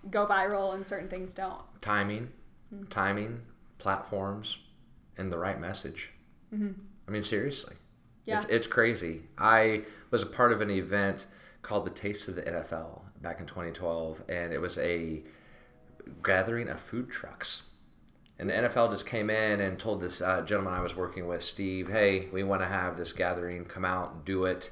go 0.09 0.25
viral 0.25 0.73
and 0.73 0.85
certain 0.87 1.09
things 1.09 1.33
don't? 1.33 1.61
timing, 1.81 2.29
Mm-hmm. 2.73 2.85
timing, 2.85 3.41
platforms, 3.79 4.57
and 5.17 5.31
the 5.31 5.37
right 5.37 5.59
message. 5.59 6.13
I 6.53 7.11
mean, 7.11 7.21
seriously, 7.23 7.73
Mm-hmm. 7.75 8.29
Yeah. 8.29 8.37
it's 8.37 8.45
it's 8.47 8.67
crazy. 8.67 9.23
I 9.37 9.81
was 10.11 10.21
a 10.21 10.25
part 10.25 10.51
of 10.53 10.61
an 10.61 10.69
event 10.69 11.25
called 11.63 11.85
the 11.85 11.89
Taste 11.91 12.27
of 12.29 12.35
the 12.35 12.43
NFL 12.43 13.01
back 13.21 13.39
in 13.39 13.45
2012, 13.45 14.23
and 14.29 14.53
it 14.53 14.61
was 14.61 14.77
a 14.77 15.21
gathering 16.23 16.69
of 16.69 16.79
food 16.79 17.09
trucks. 17.09 17.63
And 18.39 18.49
the 18.49 18.53
NFL 18.53 18.91
just 18.91 19.05
came 19.05 19.29
in 19.29 19.59
and 19.59 19.77
told 19.77 20.01
this 20.01 20.19
uh, 20.21 20.41
gentleman 20.41 20.73
I 20.73 20.81
was 20.81 20.95
working 20.95 21.27
with, 21.27 21.43
Steve, 21.43 21.89
hey, 21.89 22.27
we 22.31 22.41
want 22.43 22.61
to 22.63 22.67
have 22.67 22.97
this 22.97 23.13
gathering. 23.13 23.65
Come 23.65 23.85
out, 23.85 24.25
do 24.25 24.45
it. 24.45 24.71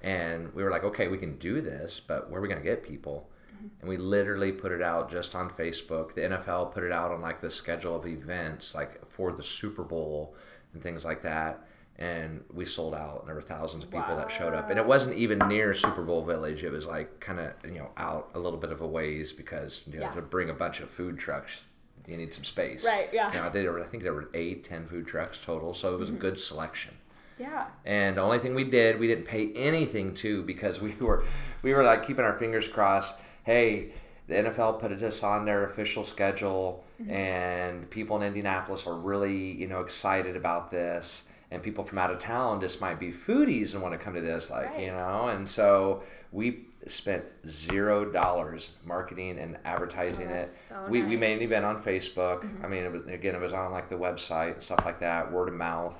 And 0.00 0.54
we 0.54 0.62
were 0.62 0.70
like, 0.70 0.84
okay, 0.84 1.08
we 1.08 1.18
can 1.18 1.36
do 1.38 1.60
this, 1.60 2.00
but 2.00 2.30
where 2.30 2.38
are 2.38 2.42
we 2.42 2.48
going 2.48 2.60
to 2.60 2.68
get 2.68 2.82
people? 2.82 3.28
Mm-hmm. 3.54 3.66
And 3.80 3.88
we 3.88 3.96
literally 3.96 4.52
put 4.52 4.70
it 4.70 4.82
out 4.82 5.10
just 5.10 5.34
on 5.34 5.50
Facebook. 5.50 6.14
The 6.14 6.22
NFL 6.22 6.72
put 6.72 6.84
it 6.84 6.92
out 6.92 7.10
on 7.10 7.20
like 7.20 7.40
the 7.40 7.50
schedule 7.50 7.96
of 7.96 8.06
events, 8.06 8.74
like 8.74 9.10
for 9.10 9.32
the 9.32 9.42
Super 9.42 9.82
Bowl 9.82 10.36
and 10.72 10.82
things 10.82 11.04
like 11.04 11.22
that. 11.22 11.64
And 12.00 12.44
we 12.54 12.64
sold 12.64 12.94
out, 12.94 13.20
and 13.20 13.28
there 13.28 13.34
were 13.34 13.42
thousands 13.42 13.82
of 13.82 13.90
people 13.90 14.14
that 14.14 14.30
showed 14.30 14.54
up. 14.54 14.70
And 14.70 14.78
it 14.78 14.86
wasn't 14.86 15.16
even 15.16 15.40
near 15.48 15.74
Super 15.74 16.02
Bowl 16.02 16.24
Village. 16.24 16.62
It 16.62 16.70
was 16.70 16.86
like 16.86 17.18
kind 17.18 17.40
of 17.40 17.54
you 17.64 17.80
know 17.80 17.90
out 17.96 18.30
a 18.34 18.38
little 18.38 18.58
bit 18.60 18.70
of 18.70 18.80
a 18.80 18.86
ways 18.86 19.32
because 19.32 19.80
you 19.84 19.98
know 19.98 20.06
Yeah. 20.06 20.14
to 20.14 20.22
bring 20.22 20.48
a 20.48 20.54
bunch 20.54 20.78
of 20.78 20.88
food 20.88 21.18
trucks, 21.18 21.64
you 22.06 22.16
need 22.16 22.32
some 22.32 22.44
space. 22.44 22.86
Right, 22.86 23.08
yeah. 23.12 23.32
You 23.32 23.62
know, 23.64 23.72
were, 23.72 23.80
I 23.80 23.86
think 23.86 24.04
there 24.04 24.14
were 24.14 24.30
eight, 24.32 24.62
ten 24.62 24.86
food 24.86 25.08
trucks 25.08 25.44
total, 25.44 25.74
so 25.74 25.92
it 25.92 25.98
was 25.98 26.08
a 26.08 26.12
mm-hmm. 26.12 26.20
good 26.20 26.38
selection. 26.38 26.97
Yeah. 27.38 27.66
And 27.84 28.16
the 28.16 28.20
only 28.22 28.38
thing 28.38 28.54
we 28.54 28.64
did, 28.64 28.98
we 28.98 29.06
didn't 29.06 29.24
pay 29.26 29.52
anything 29.52 30.14
to 30.16 30.42
because 30.42 30.80
we 30.80 30.94
were 31.00 31.24
we 31.62 31.72
were 31.74 31.82
like 31.84 32.06
keeping 32.06 32.24
our 32.24 32.38
fingers 32.38 32.68
crossed. 32.68 33.16
Hey, 33.44 33.92
the 34.26 34.34
NFL 34.34 34.78
put 34.78 34.92
it 34.92 34.98
this 34.98 35.22
on 35.22 35.44
their 35.46 35.64
official 35.64 36.04
schedule, 36.04 36.84
mm-hmm. 37.00 37.10
and 37.10 37.88
people 37.90 38.16
in 38.16 38.22
Indianapolis 38.22 38.86
are 38.86 38.94
really 38.94 39.52
you 39.52 39.66
know 39.66 39.80
excited 39.80 40.36
about 40.36 40.70
this, 40.70 41.24
and 41.50 41.62
people 41.62 41.84
from 41.84 41.98
out 41.98 42.10
of 42.10 42.18
town 42.18 42.60
just 42.60 42.80
might 42.80 42.98
be 42.98 43.10
foodies 43.10 43.72
and 43.74 43.82
want 43.82 43.94
to 43.94 43.98
come 43.98 44.14
to 44.14 44.20
this, 44.20 44.50
like 44.50 44.70
Right. 44.70 44.80
you 44.84 44.90
know. 44.90 45.28
And 45.28 45.48
so 45.48 46.02
we 46.30 46.66
spent 46.86 47.24
zero 47.46 48.04
dollars 48.04 48.70
marketing 48.84 49.38
and 49.38 49.56
advertising 49.64 50.28
Oh, 50.30 50.34
it. 50.34 50.48
so 50.48 50.86
we 50.88 51.02
we 51.02 51.16
made 51.16 51.38
an 51.38 51.42
event 51.42 51.64
on 51.64 51.82
Facebook. 51.82 52.42
Mm-hmm. 52.42 52.64
I 52.64 52.68
mean, 52.68 52.84
it 52.84 52.92
was 52.92 53.06
again, 53.06 53.34
it 53.34 53.40
was 53.40 53.52
on 53.54 53.72
like 53.72 53.88
the 53.88 53.96
website 53.96 54.54
and 54.54 54.62
stuff 54.62 54.84
like 54.84 55.00
that, 55.00 55.32
word 55.32 55.48
of 55.48 55.54
mouth. 55.54 55.96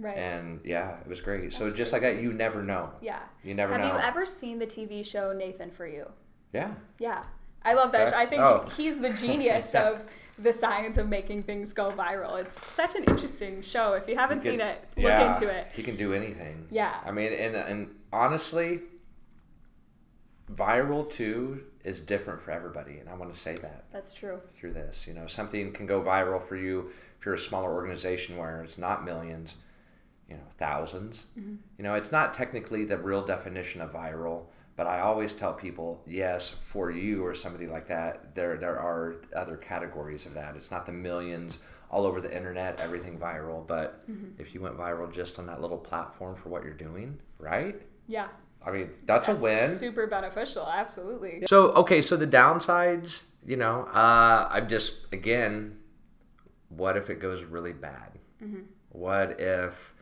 Right. 0.00 0.16
And 0.16 0.60
yeah, 0.64 0.98
it 1.00 1.06
was 1.06 1.20
great. 1.20 1.52
so 1.52 1.64
That's 1.64 1.76
just 1.76 1.92
like 1.92 2.00
that, 2.02 2.20
you 2.22 2.32
never 2.32 2.62
know. 2.62 2.90
yeah. 3.02 3.20
You 3.44 3.54
never 3.54 3.76
know. 3.76 3.84
Have 3.84 3.92
know. 3.94 4.00
you 4.00 4.04
ever 4.06 4.24
seen 4.26 4.58
the 4.58 4.66
TV 4.66 5.04
show 5.06 5.32
Nathan 5.32 5.70
for 5.70 5.86
You? 5.86 6.06
Yeah. 6.52 6.72
Yeah. 6.98 7.22
I 7.62 7.74
love 7.74 7.92
that. 7.92 8.08
Show. 8.08 8.16
I 8.16 8.24
think 8.24 8.40
Oh. 8.40 8.66
he's 8.76 8.98
the 9.00 9.10
genius 9.24 9.74
of 9.74 10.00
the 10.38 10.54
science 10.54 10.96
of 10.96 11.08
making 11.10 11.42
things 11.42 11.74
go 11.74 11.90
viral. 11.90 12.40
It's 12.40 12.58
such 12.58 12.94
an 12.94 13.04
interesting 13.04 13.60
show. 13.60 13.92
If 13.92 14.08
you 14.08 14.16
haven't 14.16 14.38
He 14.42 14.48
seen 14.50 14.60
it, 14.62 14.82
look 14.96 15.04
yeah, 15.04 15.34
into 15.34 15.48
it. 15.48 15.68
He 15.74 15.82
can 15.82 15.96
do 15.96 16.14
anything. 16.14 16.66
Yeah. 16.70 16.98
I 17.04 17.10
mean, 17.12 17.30
and 17.34 17.54
and 17.54 17.94
honestly, 18.10 18.80
viral 20.52 21.10
too 21.12 21.64
is 21.84 22.00
different 22.00 22.40
for 22.42 22.50
everybody, 22.50 22.98
and 22.98 23.08
I 23.08 23.14
want 23.14 23.32
to 23.32 23.38
say 23.38 23.54
that 23.56 23.84
That's 23.92 24.12
true. 24.12 24.40
through 24.50 24.72
this. 24.72 25.06
You 25.06 25.14
know, 25.14 25.26
something 25.26 25.72
can 25.72 25.86
go 25.86 26.00
viral 26.02 26.42
for 26.42 26.56
you 26.56 26.90
if 27.18 27.26
you're 27.26 27.34
a 27.34 27.38
smaller 27.38 27.72
organization 27.72 28.36
where 28.36 28.62
it's 28.62 28.78
not 28.78 29.04
millions, 29.04 29.56
you 30.30 30.36
know, 30.36 30.42
1000s 30.60 31.24
Mm-hmm. 31.38 31.54
You 31.78 31.84
know, 31.84 31.94
it's 31.94 32.12
not 32.12 32.32
technically 32.32 32.84
the 32.84 32.96
real 32.98 33.22
definition 33.24 33.80
of 33.80 33.92
viral, 33.92 34.44
but 34.76 34.86
I 34.86 35.00
always 35.00 35.34
tell 35.34 35.52
people, 35.52 36.02
yes, 36.06 36.54
for 36.72 36.90
you 36.90 37.24
or 37.26 37.34
somebody 37.34 37.66
like 37.66 37.86
that, 37.88 38.34
there 38.34 38.56
there 38.56 38.78
are 38.78 39.16
other 39.34 39.56
categories 39.56 40.24
of 40.26 40.34
that. 40.34 40.56
It's 40.56 40.70
not 40.70 40.86
the 40.86 40.92
millions 40.92 41.58
all 41.90 42.06
over 42.06 42.20
the 42.20 42.34
internet, 42.34 42.78
everything 42.78 43.18
viral, 43.18 43.66
but 43.66 44.08
Mm-hmm. 44.10 44.40
if 44.40 44.54
you 44.54 44.60
went 44.60 44.76
viral 44.78 45.12
just 45.12 45.38
on 45.40 45.46
that 45.46 45.60
little 45.60 45.78
platform 45.78 46.36
for 46.36 46.48
what 46.48 46.62
you're 46.64 46.72
doing, 46.88 47.18
right? 47.38 47.76
Yeah. 48.06 48.28
I 48.64 48.70
mean, 48.70 48.90
that's, 49.06 49.26
That's 49.26 49.40
a 49.40 49.42
win. 49.42 49.68
super 49.70 50.06
beneficial. 50.06 50.66
Absolutely. 50.66 51.44
So 51.48 51.72
okay, 51.82 52.00
so 52.02 52.16
the 52.16 52.26
downsides, 52.26 53.24
you 53.44 53.56
know, 53.56 53.84
uh, 53.92 54.48
I'm 54.50 54.68
just 54.68 55.06
again, 55.12 55.78
what 56.68 56.96
if 56.96 57.08
it 57.10 57.18
goes 57.20 57.42
really 57.42 57.72
bad? 57.72 58.18
What 58.90 59.40
if 59.40 59.94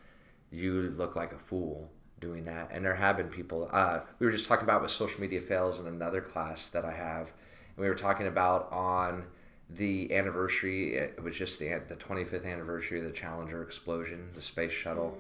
you 0.51 0.93
look 0.97 1.17
like 1.17 1.33
a 1.33 1.39
fool 1.39 1.91
doing 2.21 2.45
that? 2.45 2.71
And 2.73 2.85
there 2.85 2.95
have 2.95 3.17
been 3.17 3.29
people. 3.29 3.69
Uh, 3.73 4.01
we 4.19 4.27
were 4.27 4.33
just 4.33 4.47
talking 4.47 4.65
about 4.65 4.83
with 4.83 4.91
social 4.91 5.21
media 5.21 5.41
fails 5.41 5.81
in 5.81 5.87
another 5.87 6.21
class 6.21 6.71
that 6.71 6.85
I 6.85 6.93
have, 6.93 7.33
and 7.77 7.85
we 7.85 7.89
were 7.89 7.95
talking 7.95 8.27
about 8.27 8.71
on 8.73 9.25
the 9.71 10.15
anniversary. 10.15 10.95
It 10.95 11.23
was 11.23 11.37
just 11.37 11.59
the 11.59 11.81
the 11.89 11.97
25th 11.97 12.47
anniversary 12.47 12.99
of 12.99 13.05
the 13.05 13.13
Challenger 13.13 13.63
explosion, 13.63 14.29
the 14.35 14.43
space 14.43 14.73
shuttle. 14.73 15.19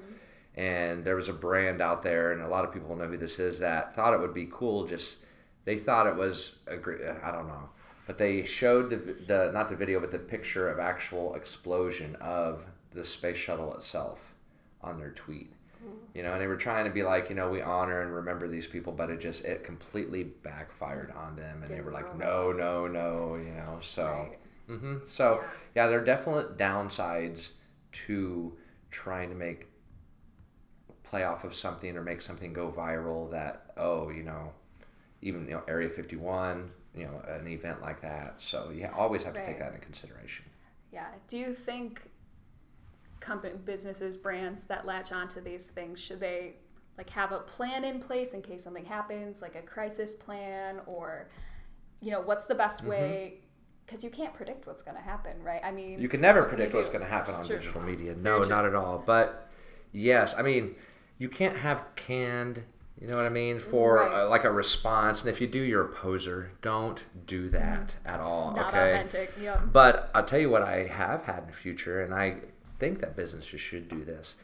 And 0.56 1.04
there 1.04 1.14
was 1.14 1.28
a 1.28 1.32
brand 1.32 1.80
out 1.80 2.02
there, 2.02 2.32
and 2.32 2.42
a 2.42 2.48
lot 2.48 2.64
of 2.64 2.72
people 2.72 2.96
know 2.96 3.06
who 3.06 3.16
this 3.16 3.38
is 3.38 3.60
that 3.60 3.94
thought 3.94 4.12
it 4.12 4.20
would 4.20 4.34
be 4.34 4.48
cool. 4.50 4.86
Just 4.86 5.18
they 5.64 5.78
thought 5.78 6.06
it 6.06 6.16
was 6.16 6.56
a 6.66 6.76
great. 6.76 7.00
I 7.22 7.30
don't 7.30 7.46
know, 7.46 7.68
but 8.06 8.18
they 8.18 8.42
showed 8.44 8.90
the, 8.90 8.96
the 8.96 9.52
not 9.52 9.68
the 9.68 9.76
video, 9.76 10.00
but 10.00 10.10
the 10.10 10.18
picture 10.18 10.68
of 10.68 10.80
actual 10.80 11.34
explosion 11.34 12.16
of 12.16 12.64
the 12.92 13.04
space 13.04 13.36
shuttle 13.36 13.72
itself 13.74 14.34
on 14.82 14.98
their 14.98 15.10
tweet. 15.10 15.52
You 16.14 16.22
know, 16.24 16.32
and 16.32 16.40
they 16.40 16.46
were 16.48 16.56
trying 16.56 16.84
to 16.86 16.90
be 16.90 17.02
like, 17.04 17.28
you 17.28 17.36
know, 17.36 17.48
we 17.50 17.62
honor 17.62 18.00
and 18.02 18.12
remember 18.12 18.48
these 18.48 18.66
people, 18.66 18.92
but 18.92 19.10
it 19.10 19.20
just 19.20 19.44
it 19.44 19.62
completely 19.62 20.24
backfired 20.24 21.12
on 21.12 21.36
them, 21.36 21.62
and 21.62 21.68
they 21.72 21.80
were 21.80 21.92
like, 21.92 22.16
no, 22.18 22.50
no, 22.50 22.88
no, 22.88 23.36
you 23.36 23.52
know. 23.52 23.78
So, 23.80 24.04
Right. 24.68 24.78
hmm 24.78 24.96
so 25.04 25.42
yeah, 25.76 25.86
there 25.86 26.00
are 26.00 26.04
definite 26.04 26.56
downsides 26.58 27.52
to 27.92 28.56
trying 28.90 29.28
to 29.28 29.36
make 29.36 29.68
play 31.04 31.22
off 31.24 31.44
of 31.44 31.54
something 31.54 31.96
or 31.96 32.02
make 32.02 32.20
something 32.20 32.52
go 32.52 32.70
viral. 32.70 33.30
That 33.30 33.70
oh, 33.76 34.10
you 34.10 34.22
know, 34.24 34.52
even 35.22 35.44
you 35.44 35.52
know, 35.52 35.62
Area 35.68 35.88
Fifty 35.88 36.16
One, 36.16 36.70
you 36.94 37.04
know, 37.04 37.22
an 37.28 37.46
event 37.46 37.80
like 37.80 38.00
that. 38.02 38.34
So 38.38 38.70
you 38.74 38.88
always 38.96 39.22
have 39.24 39.34
to 39.34 39.44
take 39.44 39.58
that 39.58 39.68
into 39.68 39.80
consideration. 39.84 40.46
Yeah. 40.92 41.06
Do 41.28 41.38
you 41.38 41.54
think 41.54 42.02
company 43.20 43.54
businesses, 43.64 44.16
brands 44.16 44.64
that 44.64 44.86
latch 44.86 45.12
onto 45.12 45.40
these 45.40 45.68
things 45.68 46.00
should 46.00 46.20
they 46.20 46.54
like 46.96 47.10
have 47.10 47.32
a 47.32 47.38
plan 47.40 47.84
in 47.84 48.00
place 48.00 48.32
in 48.32 48.42
case 48.42 48.64
something 48.64 48.84
happens, 48.84 49.40
like 49.40 49.54
a 49.54 49.62
crisis 49.62 50.14
plan, 50.14 50.80
or 50.86 51.28
you 52.00 52.10
know, 52.10 52.20
what's 52.20 52.46
the 52.46 52.54
best 52.54 52.84
way? 52.84 53.34
Because 53.86 54.04
you 54.04 54.10
can't 54.10 54.34
predict 54.34 54.66
what's 54.66 54.82
going 54.82 54.96
to 54.96 55.02
happen, 55.02 55.42
right? 55.42 55.60
I 55.64 55.70
mean, 55.72 56.00
You 56.00 56.08
can 56.08 56.20
never 56.20 56.40
what 56.40 56.48
predict 56.50 56.74
what's 56.74 56.90
going 56.90 57.02
to 57.02 57.08
happen 57.08 57.34
on 57.34 57.44
True. 57.44 57.56
digital 57.56 57.82
media. 57.84 58.14
No, 58.14 58.40
true. 58.40 58.48
not 58.48 58.66
at 58.66 58.74
all. 58.74 59.02
But 59.04 59.52
yes, 59.92 60.34
I 60.36 60.42
mean, 60.42 60.74
you 61.18 61.28
can't 61.28 61.56
have 61.58 61.82
canned. 61.96 62.64
You 63.00 63.06
know 63.06 63.16
what 63.16 63.26
I 63.26 63.30
mean? 63.30 63.60
For 63.60 63.96
Right. 63.96 64.24
uh, 64.24 64.28
like 64.28 64.44
a 64.44 64.50
response, 64.50 65.20
and 65.22 65.30
if 65.30 65.40
you 65.40 65.46
do, 65.46 65.60
you're 65.60 65.84
a 65.84 65.88
poser. 65.88 66.50
Don't 66.62 67.04
do 67.26 67.48
that 67.50 67.94
at 68.04 68.18
all. 68.20 68.52
Not 68.54 68.68
okay. 68.74 68.92
authentic. 68.92 69.32
Yeah. 69.40 69.56
But 69.58 70.10
I'll 70.14 70.24
tell 70.24 70.40
you 70.40 70.50
what 70.50 70.62
I 70.62 70.88
have 70.88 71.24
had 71.24 71.44
in 71.44 71.46
the 71.46 71.52
future, 71.52 72.02
and 72.02 72.12
I 72.12 72.38
think 72.78 73.00
that 73.00 73.16
businesses 73.16 73.60
should 73.60 73.88
do 73.88 74.04
this. 74.04 74.36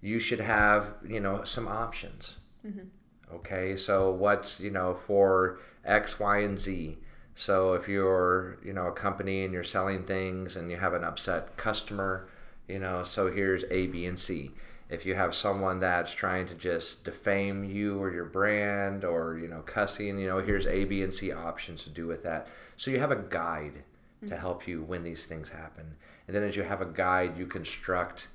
You 0.00 0.18
should 0.18 0.40
have, 0.40 0.94
you 1.06 1.20
know, 1.20 1.44
some 1.44 1.66
options. 1.66 2.38
Mm-hmm. 2.66 2.86
Okay, 3.34 3.76
so 3.76 4.10
what's, 4.10 4.60
you 4.60 4.70
know, 4.70 4.94
for 4.94 5.58
X, 5.84 6.18
Y, 6.18 6.38
and 6.38 6.58
Z. 6.58 6.98
So 7.34 7.74
if 7.74 7.88
you're, 7.88 8.58
you 8.64 8.72
know, 8.72 8.86
a 8.86 8.92
company 8.92 9.44
and 9.44 9.52
you're 9.52 9.64
selling 9.64 10.04
things 10.04 10.56
and 10.56 10.70
you 10.70 10.76
have 10.76 10.94
an 10.94 11.04
upset 11.04 11.56
customer, 11.56 12.28
you 12.66 12.78
know, 12.78 13.02
so 13.02 13.30
here's 13.30 13.64
A, 13.70 13.86
B, 13.86 14.06
and 14.06 14.18
C. 14.18 14.52
If 14.90 15.04
you 15.04 15.14
have 15.14 15.34
someone 15.34 15.80
that's 15.80 16.12
trying 16.12 16.46
to 16.46 16.54
just 16.54 17.04
defame 17.04 17.62
you 17.62 18.02
or 18.02 18.10
your 18.10 18.24
brand 18.24 19.04
or, 19.04 19.38
you 19.38 19.46
know, 19.46 19.60
cussing, 19.60 20.18
you 20.18 20.26
know, 20.26 20.38
here's 20.38 20.66
A, 20.66 20.84
B, 20.84 21.02
and 21.02 21.12
C 21.12 21.30
options 21.30 21.84
to 21.84 21.90
do 21.90 22.06
with 22.06 22.22
that. 22.22 22.48
So 22.76 22.90
you 22.90 22.98
have 22.98 23.10
a 23.10 23.16
guide 23.16 23.84
to 24.26 24.36
help 24.36 24.66
you 24.66 24.82
when 24.82 25.02
these 25.04 25.26
things 25.26 25.50
happen. 25.50 25.94
And 26.26 26.34
then 26.36 26.42
as 26.42 26.56
you 26.56 26.62
have 26.62 26.80
a 26.80 26.86
guide, 26.86 27.38
you 27.38 27.46
construct 27.46 28.28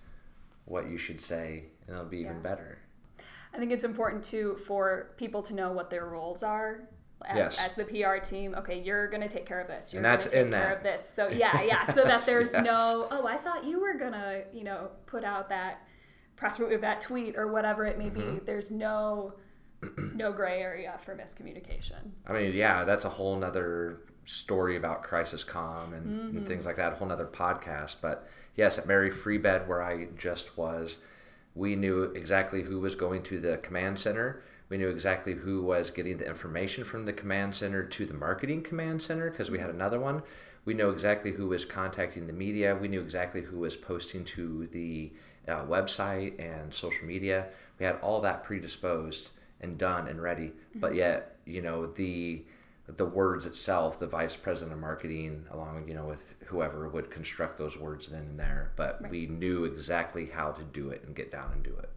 what 0.66 0.90
you 0.90 0.98
should 0.98 1.20
say, 1.20 1.66
and 1.88 1.96
it'll 1.96 2.06
be 2.10 2.20
even 2.20 2.42
better. 2.42 2.80
I 3.54 3.58
think 3.58 3.72
it's 3.72 3.84
important 3.84 4.24
too 4.24 4.56
for 4.66 5.12
people 5.18 5.42
to 5.44 5.54
know 5.54 5.72
what 5.72 5.90
their 5.90 6.06
roles 6.06 6.42
are. 6.44 6.88
As, 7.26 7.38
Yes. 7.38 7.60
as 7.66 7.76
the 7.76 7.86
PR 7.86 8.18
team, 8.18 8.54
okay, 8.56 8.82
you're 8.82 9.08
gonna 9.08 9.28
take 9.30 9.46
care 9.46 9.62
of 9.62 9.68
this. 9.68 9.94
You're 9.94 10.00
And 10.00 10.06
that's 10.06 10.26
gonna 10.26 10.38
take 10.38 10.46
in 10.48 10.52
care 10.52 10.68
that. 10.70 10.78
of 10.78 10.84
this. 10.84 11.08
So 11.10 11.28
yeah, 11.30 11.62
yeah. 11.62 11.86
So 11.86 12.04
that 12.04 12.26
there's 12.26 12.54
Yes. 12.54 12.66
no, 12.66 13.08
oh, 13.12 13.28
I 13.28 13.38
thought 13.38 13.64
you 13.64 13.80
were 13.80 13.94
gonna, 13.94 14.42
you 14.54 14.64
know, 14.64 14.90
put 15.06 15.24
out 15.24 15.48
that 15.50 15.88
press 16.36 16.60
release, 16.60 16.82
that 16.82 17.00
tweet 17.02 17.38
or 17.38 17.48
whatever 17.52 17.86
it 17.86 17.98
may 17.98 18.10
Mm-hmm. 18.10 18.36
be. 18.36 18.40
There's 18.46 18.72
no, 18.72 19.34
no 20.16 20.32
gray 20.34 20.62
area 20.62 21.00
for 21.06 21.16
miscommunication. 21.16 22.12
I 22.28 22.34
mean, 22.34 22.54
yeah, 22.54 22.84
that's 22.86 23.06
a 23.06 23.10
whole 23.10 23.36
nother 23.38 24.00
story 24.26 24.76
about 24.76 25.04
crisis 25.04 25.44
com 25.44 25.94
and, 25.94 26.36
and 26.36 26.48
things 26.48 26.66
like 26.66 26.76
that, 26.78 26.94
a 26.94 26.96
whole 26.96 27.08
nother 27.08 27.26
podcast. 27.26 27.96
But 28.02 28.28
yes, 28.56 28.78
at 28.78 28.88
Mary 28.88 29.12
Free 29.12 29.38
Bed, 29.38 29.68
where 29.68 29.82
I 29.82 30.08
just 30.18 30.58
was, 30.58 30.98
we 31.56 31.76
knew 31.76 32.04
exactly 32.04 32.64
who 32.64 32.80
was 32.80 32.96
going 32.96 33.24
to 33.24 33.40
the 33.40 33.58
command 33.58 34.00
center. 34.00 34.42
We 34.70 34.78
knew 34.78 34.90
exactly 34.90 35.34
who 35.34 35.62
was 35.62 35.92
getting 35.92 36.18
the 36.18 36.28
information 36.28 36.84
from 36.84 37.06
the 37.06 37.14
command 37.14 37.54
center 37.56 37.84
to 37.84 38.06
the 38.06 38.14
marketing 38.14 38.64
command 38.64 39.02
center 39.02 39.30
because 39.30 39.52
we 39.52 39.60
had 39.60 39.70
another 39.70 40.00
one. 40.00 40.24
We 40.66 40.74
know 40.74 40.90
exactly 40.90 41.32
who 41.32 41.50
was 41.50 41.66
contacting 41.66 42.26
the 42.28 42.34
media. 42.34 42.76
We 42.76 42.88
knew 42.88 43.02
exactly 43.02 43.42
who 43.42 43.60
was 43.60 43.76
posting 43.76 44.24
to 44.26 44.68
the 44.68 45.12
uh, 45.48 45.66
website 45.66 46.40
and 46.40 46.74
social 46.74 47.06
media. 47.06 47.48
We 47.78 47.86
had 47.86 47.98
all 48.02 48.22
that 48.22 48.44
predisposed 48.44 49.30
and 49.60 49.78
done 49.78 50.08
and 50.08 50.22
ready. 50.22 50.54
But 50.74 50.96
yet, 50.96 51.36
you 51.46 51.62
know, 51.62 51.86
the 51.86 52.46
the 52.88 53.06
words 53.06 53.46
itself, 53.46 54.00
the 54.00 54.08
vice 54.08 54.36
president 54.36 54.74
of 54.74 54.80
marketing, 54.80 55.46
along 55.50 55.88
you 55.88 55.94
know 55.94 56.06
with 56.06 56.36
whoever 56.48 56.88
would 56.90 57.10
construct 57.10 57.58
those 57.58 57.78
words 57.78 58.10
then 58.10 58.22
and 58.22 58.40
there. 58.40 58.72
But 58.76 59.10
we 59.10 59.28
knew 59.28 59.66
exactly 59.66 60.28
how 60.28 60.52
to 60.52 60.64
do 60.64 60.90
it 60.90 61.04
and 61.06 61.16
get 61.16 61.32
down 61.32 61.52
and 61.54 61.64
do 61.64 61.76
it. 61.78 61.90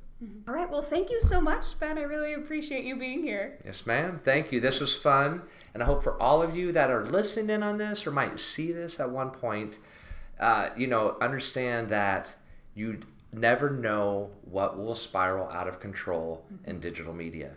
All 0.48 0.54
right. 0.54 0.70
Well, 0.70 0.82
thank 0.82 1.10
you 1.10 1.20
so 1.20 1.42
much, 1.42 1.78
Ben. 1.78 1.98
I 1.98 2.02
really 2.02 2.32
appreciate 2.32 2.84
you 2.84 2.96
being 2.96 3.22
here. 3.22 3.58
Yes, 3.64 3.84
ma'am. 3.84 4.20
Thank 4.24 4.50
you. 4.50 4.60
This 4.60 4.80
was 4.80 4.96
fun. 4.96 5.42
And 5.74 5.82
I 5.82 5.86
hope 5.86 6.02
for 6.02 6.20
all 6.20 6.40
of 6.40 6.56
you 6.56 6.72
that 6.72 6.88
are 6.88 7.04
listening 7.04 7.50
in 7.50 7.62
on 7.62 7.76
this 7.76 8.06
or 8.06 8.10
might 8.10 8.38
see 8.38 8.72
this 8.72 8.98
at 8.98 9.10
one 9.10 9.30
point, 9.30 9.78
uh, 10.40 10.70
you 10.74 10.86
know, 10.86 11.18
understand 11.20 11.90
that 11.90 12.36
you 12.74 13.00
never 13.30 13.68
know 13.68 14.30
what 14.42 14.78
will 14.78 14.94
spiral 14.94 15.50
out 15.50 15.68
of 15.68 15.80
control 15.80 16.46
in 16.64 16.80
digital 16.80 17.12
media. 17.12 17.52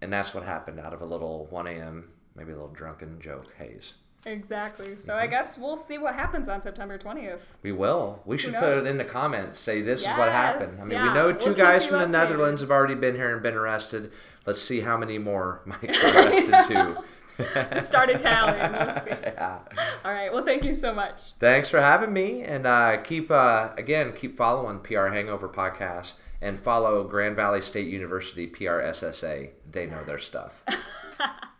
And 0.00 0.10
that's 0.10 0.32
what 0.32 0.44
happened 0.44 0.80
out 0.80 0.94
of 0.94 1.02
a 1.02 1.06
little 1.06 1.46
1 1.50 1.66
a.m., 1.66 2.11
maybe 2.34 2.52
a 2.52 2.54
little 2.54 2.70
drunken 2.70 3.20
joke 3.20 3.54
haze. 3.58 3.94
Exactly. 4.24 4.96
So 4.96 5.12
Mm-hmm. 5.12 5.22
I 5.22 5.26
guess 5.26 5.58
we'll 5.58 5.76
see 5.76 5.98
what 5.98 6.14
happens 6.14 6.48
on 6.48 6.60
September 6.60 6.96
20th. 6.96 7.40
We 7.62 7.72
will. 7.72 8.22
We 8.24 8.38
should 8.38 8.54
put 8.54 8.78
it 8.78 8.86
in 8.86 8.96
the 8.96 9.04
comments. 9.04 9.58
Say 9.58 9.82
this 9.82 10.00
is 10.02 10.06
what 10.06 10.28
happened. 10.28 10.78
I 10.80 10.82
mean, 10.82 10.92
yeah. 10.92 11.08
we 11.08 11.14
know 11.14 11.26
We'll 11.26 11.36
two 11.36 11.54
guys 11.54 11.84
from 11.86 11.98
the 11.98 12.04
updated. 12.06 12.10
Netherlands 12.10 12.60
have 12.60 12.70
already 12.70 12.94
been 12.94 13.16
here 13.16 13.32
and 13.32 13.42
been 13.42 13.54
arrested. 13.54 14.12
Let's 14.46 14.60
see 14.62 14.80
how 14.80 14.96
many 14.96 15.18
more 15.18 15.62
might 15.66 15.82
get 15.82 16.04
arrested 16.04 16.64
too. 16.68 16.96
Just 17.72 17.86
start 17.86 18.10
a 18.10 18.18
tally 18.18 18.58
and 18.58 18.72
we'll 18.74 19.04
see. 19.04 19.10
Yeah. 19.32 19.58
All 20.04 20.12
right. 20.12 20.32
Well, 20.32 20.44
thank 20.44 20.64
you 20.64 20.74
so 20.74 20.94
much. 20.94 21.32
Thanks 21.40 21.68
for 21.68 21.80
having 21.80 22.12
me, 22.12 22.42
and 22.42 22.66
uh, 22.66 22.98
keep 22.98 23.30
uh, 23.30 23.70
again 23.76 24.12
keep 24.12 24.36
following 24.36 24.78
PR 24.80 25.06
Hangover 25.06 25.48
podcast 25.48 26.14
and 26.40 26.60
follow 26.60 27.04
Grand 27.04 27.34
Valley 27.34 27.62
State 27.62 27.88
University 27.88 28.46
PRSSA. 28.46 29.50
They 29.68 29.86
know 29.86 30.04
their 30.04 30.18
stuff. 30.18 30.62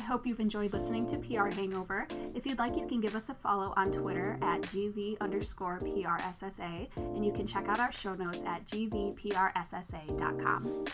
I 0.00 0.02
hope 0.02 0.26
you've 0.26 0.40
enjoyed 0.40 0.72
listening 0.72 1.06
to 1.08 1.18
PR 1.18 1.54
Hangover. 1.54 2.08
If 2.34 2.46
you'd 2.46 2.58
like, 2.58 2.74
you 2.74 2.86
can 2.86 3.02
give 3.02 3.14
us 3.14 3.28
a 3.28 3.34
follow 3.34 3.74
on 3.76 3.92
Twitter 3.92 4.38
at 4.40 4.62
GV 4.62 5.20
underscore 5.20 5.78
PRSSA, 5.78 6.88
and 6.96 7.22
you 7.22 7.30
can 7.30 7.46
check 7.46 7.68
out 7.68 7.78
our 7.78 7.92
show 7.92 8.14
notes 8.14 8.42
at 8.44 8.64
GVPRSSA.com. 8.64 10.86